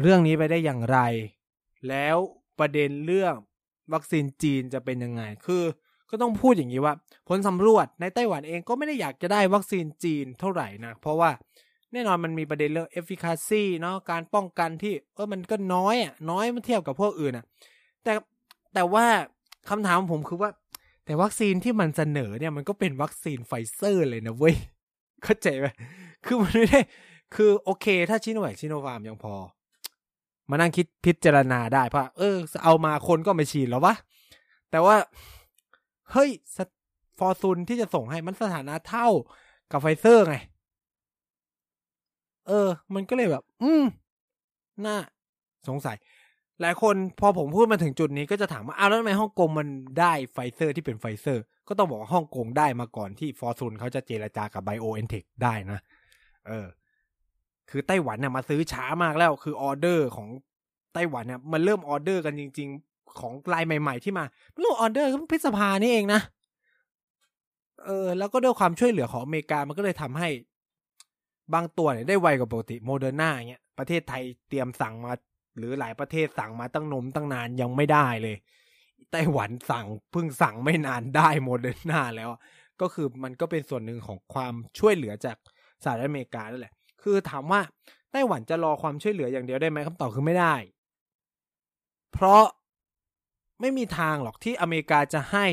[0.00, 0.98] เรื่องนี้ไปได้อย่างไร
[1.88, 2.16] แล้ว
[2.58, 3.34] ประเด็นเรื่อง
[3.92, 5.62] วัคซีนจีนจะเป็นยังไง คือ
[6.10, 6.94] ก็ต้องพูดอย่างนี้ว่า
[7.28, 11.30] ผลสำรวจในไต้หวันเองก็ไม่ได้อยากจะได้วัคซีนจีนเท่าไหร่นะ เพราะว่า
[11.92, 17.44] แน่นอนมันมีประเด็นเรื่อง efficacy เนาะการป้องกันที่เออมันก็น้อยอะน้อยเมื่อเทียบกับพวกอื่นอะ
[18.04, 18.12] แต่
[18.74, 19.06] แต่ว่า
[19.70, 20.50] คำถามของผมคือว่า
[21.04, 24.56] แต่วัคซีนที่มันเสนอเนี่ยมันก็เป็นวัคซีนไฟเซอร์เลยนะเว้ย
[25.24, 25.66] เข้าใจไหม
[26.24, 26.80] คือมันไม่ได้
[27.34, 29.34] คือโอเค ถ้าซิโนแวคซิโนฟาร์มยังพอ
[30.50, 33.94] มานั่งคิดพิจารณาได้เพราะเออ เอามาคนก็ไม่ฉีดแล้ววะ
[34.70, 34.96] แต่ว่า
[36.12, 36.30] เฮ้ย
[37.18, 39.08] ฟอร์ซูนที่จะส่งให้มันสถานะเท่า
[39.70, 40.36] กับไฟเซอร์ไง
[42.48, 43.84] เออ มันก็เลยแบบ อืม
[44.86, 44.96] น่า
[45.68, 45.96] สงสัย
[46.60, 49.68] หลายคนพอผมพูดมาถึงจุดนี้ก็จะถามว่าอ้าวแล้วทำไมฮ่องกงมัน
[50.00, 55.80] ได้ไฟเซอร์ที่เป็นไฟเซอร์ ก็ต้องบอกว่าฮ่องกงได้มาก่อนที่ฟอร์ซูนเขาจะเจรจากับไบโอเอ็นเทคได้นะ
[56.46, 56.66] เออ
[57.70, 60.28] คือไต้หวันเนี่ยมาซื้อช้ามากแล้วคือออเดอร์ของ
[60.94, 64.24] ไต้หวันเนี่ยมันเริ่มออเดอร์กันจริง ๆ ของลายใหม่ ๆ ที่มา
[64.60, 66.20] เริ่มออเดอร์ก็พฤษภานี่เองนะ
[67.84, 70.28] เออแล้วก็ด้วยความช่วยเหลือของอเมริกามันก็เลยทำให้
[71.54, 75.12] บางตัวเนี่ยได้ไวกว่าปกติโมเดอร์นาเงี้ยประเทศไทยเตรียมสั่งมา
[75.58, 78.36] หรือหลายประเทศสั่งมาตั้งนมตั้งนานยังไม่ได้เลย
[79.12, 82.30] ไต้หวันสั่งเพิ่งสั่งไม่นานได้โมเดอร์นาแล้ว
[82.80, 85.36] ก็คือมันก็เป็นส่วนหนึ่งของความช่วยเหลือจาก
[85.84, 87.60] สหรัฐอเมริกานั่นแหละ คือถามว่า
[88.12, 90.54] ไต้หวันจะรอความช่วยเหลืออย่างเดียวได้ไหมคำตอบคือไม่ได้
[92.12, 92.44] เพราะ
[93.60, 95.46] ไม่มีทางหรอกที่อเมริกาจะให้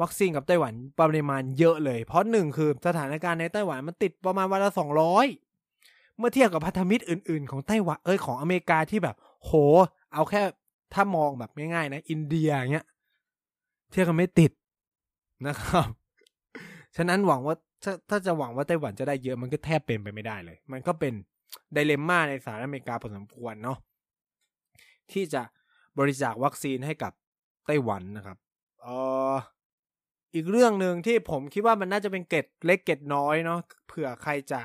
[0.00, 5.26] วัคซีนกับไต้หวันปริมาณเยอะเลย เพราะหนึ่งคือสถานการณ์ในไต้หวันมันติดประมาณวันละสองร้อย
[6.18, 9.52] เมื่อเทียบกับพันธมิตรอื่นๆ ของไต้หวันเอ้ยของอเมริกาที่แบบ โห
[10.12, 10.42] เอาแค่
[10.94, 12.86] ถ้ามองแบบง่ายๆนะ อินเดียเงี้ย
[13.90, 14.52] เทียบกันไม่ติด
[15.46, 15.88] นะครับ
[16.96, 21.12] ฉะนั้นหวังว่าถ้าถ้าจะหวังว่าไต้หวันจะได้เยอะมันก็แทบเป็นไปไม่ได้เลย มันก็เป็น
[21.72, 23.78] ไดเลมม่าในสหรัฐอเมริกาพอสมควรเนาะ
[25.12, 25.42] ที่จะ
[25.98, 27.12] บริจาควัคซีนให้กับ
[27.66, 28.38] ไต้หวันนะครับ
[28.82, 28.88] เอ
[29.32, 29.34] อ
[30.36, 34.60] อีกเรื่องหนึ่งที่ผมคิดว่ามันน่าจะเป็นเกร็ดเล็กเกร็ดน้อยเนาะเผื่อใครจะ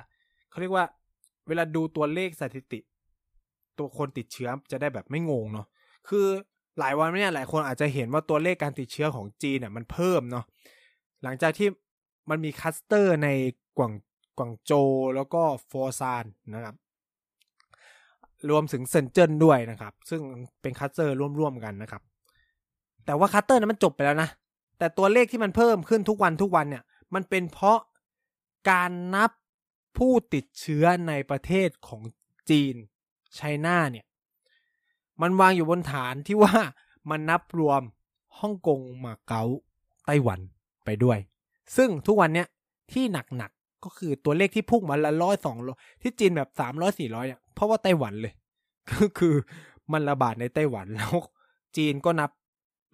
[0.49, 0.85] เขาเรียกว่า
[1.47, 2.79] เวลาดูตัวเลขสถิติ
[3.77, 5.67] ตัวคนติดเชื้อจะได้แบบไม่งงเนาะ
[6.09, 6.25] คือ
[6.79, 10.45] หลายวันเนี่ยหลายคนอาจจะเห็นว่าตัวเลขการติดเชื้อของจีนเนี่ยมันเพิ่มเนาะ
[11.23, 11.67] หลังจากที่
[12.29, 13.29] มันมีคลัสเตอร์ใน
[13.77, 13.93] กวาง
[14.37, 14.71] กวางโจว
[15.15, 16.75] แล้วก็ฝอซานนะครับ
[18.49, 20.21] รวมถึงเซินเจิ้นด้วยนะครับ ซึ่ง
[20.61, 22.01] เป็นคลัสเตอร์ร่วมๆกันนะครับ
[23.05, 24.29] แต่ว่าคลัสเตอร์นั้นมันจบไปแล้วนะ
[24.81, 27.79] แต่ตัวเลขที่มันเพิ่มขึ้นทุกวันทุกวันเนี่ย มันเป็นเพราะ
[28.69, 29.31] การนับ
[29.97, 32.01] ผู้ติดเชื้อในประเทศของ
[32.49, 32.75] จีน
[33.35, 34.05] China เนี่ย
[35.21, 36.55] มันวางอยู่บนฐานที่ว่า
[37.09, 37.81] มันนับรวม
[38.39, 39.43] ฮ่องกงมาเก๊า
[40.05, 40.39] ไต้หวัน
[40.85, 41.17] ไปด้วย
[41.75, 42.47] ซึ่งทุกวันเนี้ย
[42.91, 43.03] ที่
[43.37, 48.33] หนักๆก็คือตัวเลขที่พุ่งมาละร้อยสองร้อยที่จีนแบบสามร้อยสี่ร้อยเนี่ยเพราะว่าไต้หวันเลย
[48.91, 49.35] ก็คือ
[49.91, 51.13] มันระบาดในไต้หวันแล้ว
[51.77, 52.31] จีนก็นับ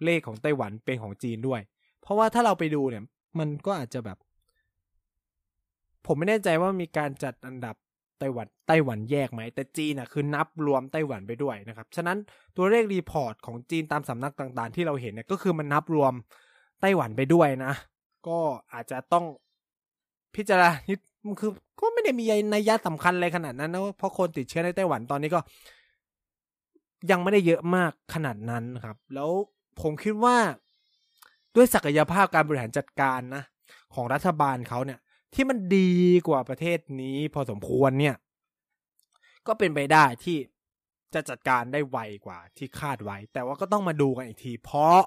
[0.04, 1.60] เลขของไต้หวันเป็นของจีนด้วย
[2.08, 3.04] เพราะว่าถ้าเราไปดูเนี่ย
[3.38, 4.18] มันก็อาจจะแบบ
[6.06, 7.76] ผมไม่แน่ใจว่ามีการจัดอันดับ
[8.18, 12.18] ไต้หวันไต้หวันแยกไหม แต่จีนอะคือนับรวมไต้หวันไปด้วยนะครับ ฉะนั้น
[12.56, 16.12] ตัวเลขรีพอร์ตของจีนตามสำนักต่างๆ ที่เราเห็นเนี่ยก็คือมันนับรวม
[16.80, 17.72] ไต้หวันไปด้วยนะ
[18.28, 18.38] ก็
[18.72, 19.24] อาจจะต้อง
[20.36, 20.98] พิจารณานิด
[21.40, 21.50] คือ
[21.80, 25.40] ก็ไม่ได้มีนัยยะสำคัญอะไรขนาดนั้นนะเพราะคนติดเชื้อในไต้หวันตอนนี้ก็
[27.10, 29.30] ยังไม่ได้เยอะมากขนาดนั้นครับ แล้ว
[29.80, 30.36] ผมคิดว่า
[31.58, 33.44] ด้วยศักยภาพการบริหารจัดการนะ
[33.94, 34.98] ของรัฐบาลเขาเนี่ย
[35.34, 35.92] ที่มันดี
[36.28, 38.16] กว่าประเทศนี้พอสมควรเนี่ย
[39.46, 40.38] ก็เป็นไปได้ที่
[41.14, 45.00] จะจัดการได้ไวกว่าที่คาดไว้ แต่ว่าก็ต้องมาดูกันอีกทีเพราะ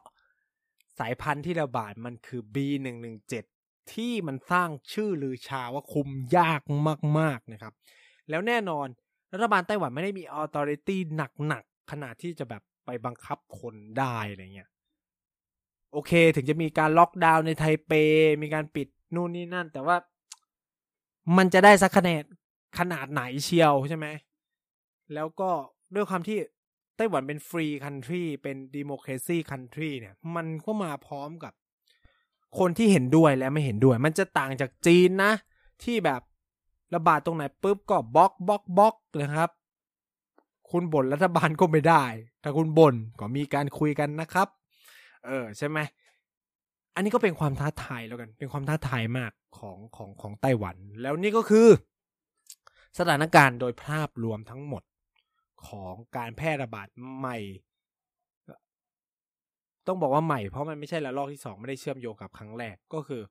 [0.99, 3.33] สายพันธุ์ที่ระบาดมันคือ B117
[3.93, 6.61] ที่มันสร้างชื่อลือชาว่าคุมยาก
[7.19, 7.73] มาก ๆ นะครับ
[8.29, 8.87] แล้วแน่นอน
[9.33, 10.97] รัฐบาลไต้หวันไม่ได้มีออ t h o r i t y
[11.47, 14.69] หนัก ๆ ขนาดที่จะแบบไปบังคับคนได้อะไรเงี้ย
[15.91, 17.91] โอเค ถึงจะมีการล็อกดาวน์ในไทเป
[18.41, 19.97] มีการปิดนู่นนี่นั่น แต่ว่า
[21.37, 22.23] มันจะได้สักคะแนน
[22.79, 24.07] ขนาดไหนเชียวใช่ไหม
[25.13, 25.49] แล้วก็
[25.95, 26.37] ด้วยความที่
[26.97, 31.53] ไต้หวันเป็นฟรีคันทรีเป็นดิโมครซีคันทรีเนี่ย มันก็มาพร้อมกับ
[32.59, 35.31] คนที่เห็นด้วยและไม่เห็นด้วย มันจะต่างจากจีนนะ
[35.83, 36.21] ที่แบบ
[36.95, 39.49] ระบาดตรงไหนปุ๊บก็บล็อกบล็อกบล็อกนะครับ
[40.71, 42.03] คุณบ่นรัฐบาลก็ไม่ได้
[42.43, 44.47] ถ้าคุณบ่นก็มีการคุยกันนะครับ
[45.25, 45.79] เออใช่ไหม
[46.95, 51.67] อันนี้ก็เป็นความท้าทายแล้วกัน เป็นความท้าทายมากของของของไต้หวัน แล้วนี่ก็คือ
[52.99, 54.83] สถานการณ์โดยภาพรวมทั้งหมด
[55.67, 57.37] ของการแพร่ระบาดใหม่
[59.87, 63.21] ต้องบอกว่าใหม่ เพราะมันไม่ใช่ระลอกที่สองไม่ได้เชื่อมโยงกับครั้งแรกก็คือ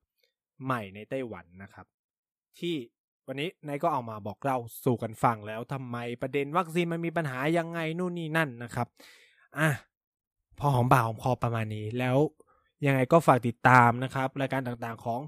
[0.65, 1.87] ใหม่ในไต้หวันนะครับ
[2.59, 2.75] ที่
[3.27, 8.87] วันนี้นายก็เอามาบอกเล่าสู่กันฟังแล้วทำไมประเด็นวัคซีนมันมีปัญหายังไงนู่นนี่นั่นนะครับ
[9.59, 9.69] อะ
[10.61, 12.17] พอหอมบ่าหอมคอประมาณนี้ แล้ว
[12.87, 15.21] ยังไงก็ฝากติดตามนะครับ รายการต่างๆของ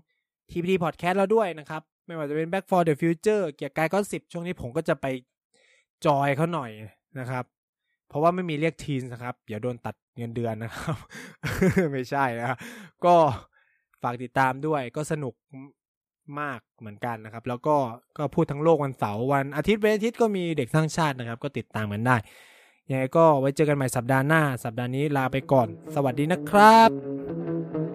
[0.50, 5.06] TPT Podcast เราด้วยนะครับ ไม่ว่าจะเป็น Back for the Future เกียร์กายก็สิบช่วงนี้ผมก็จะไป
[6.06, 6.70] จอยเขาหน่อย
[7.18, 7.44] นะครับ
[8.08, 10.96] เพราะว่าไม่มีเรียกทีนนะครับอย่าโดนตัดเงินเดือนนะครับ
[11.92, 12.56] ไม่ใช่นะ
[13.04, 13.14] ก็
[14.02, 15.34] ฝากติดตามด้วยก็สนุก
[16.40, 17.76] มากเหมือนกันนะครับ แล้วก็
[18.18, 22.16] ก็พูดทั้งโลกวันเสาร์วันอาทิตย์เป็นอาทิตย์ก็มีเด็กสร้างชาตินะครับ ก็ติดตามกันได้
[22.90, 27.91] ยังไงก็ไว้เจอกันใหม่สัปดาห์หน้า สัปดาห์นี้ลาไปก่อน สวัสดีนะครับ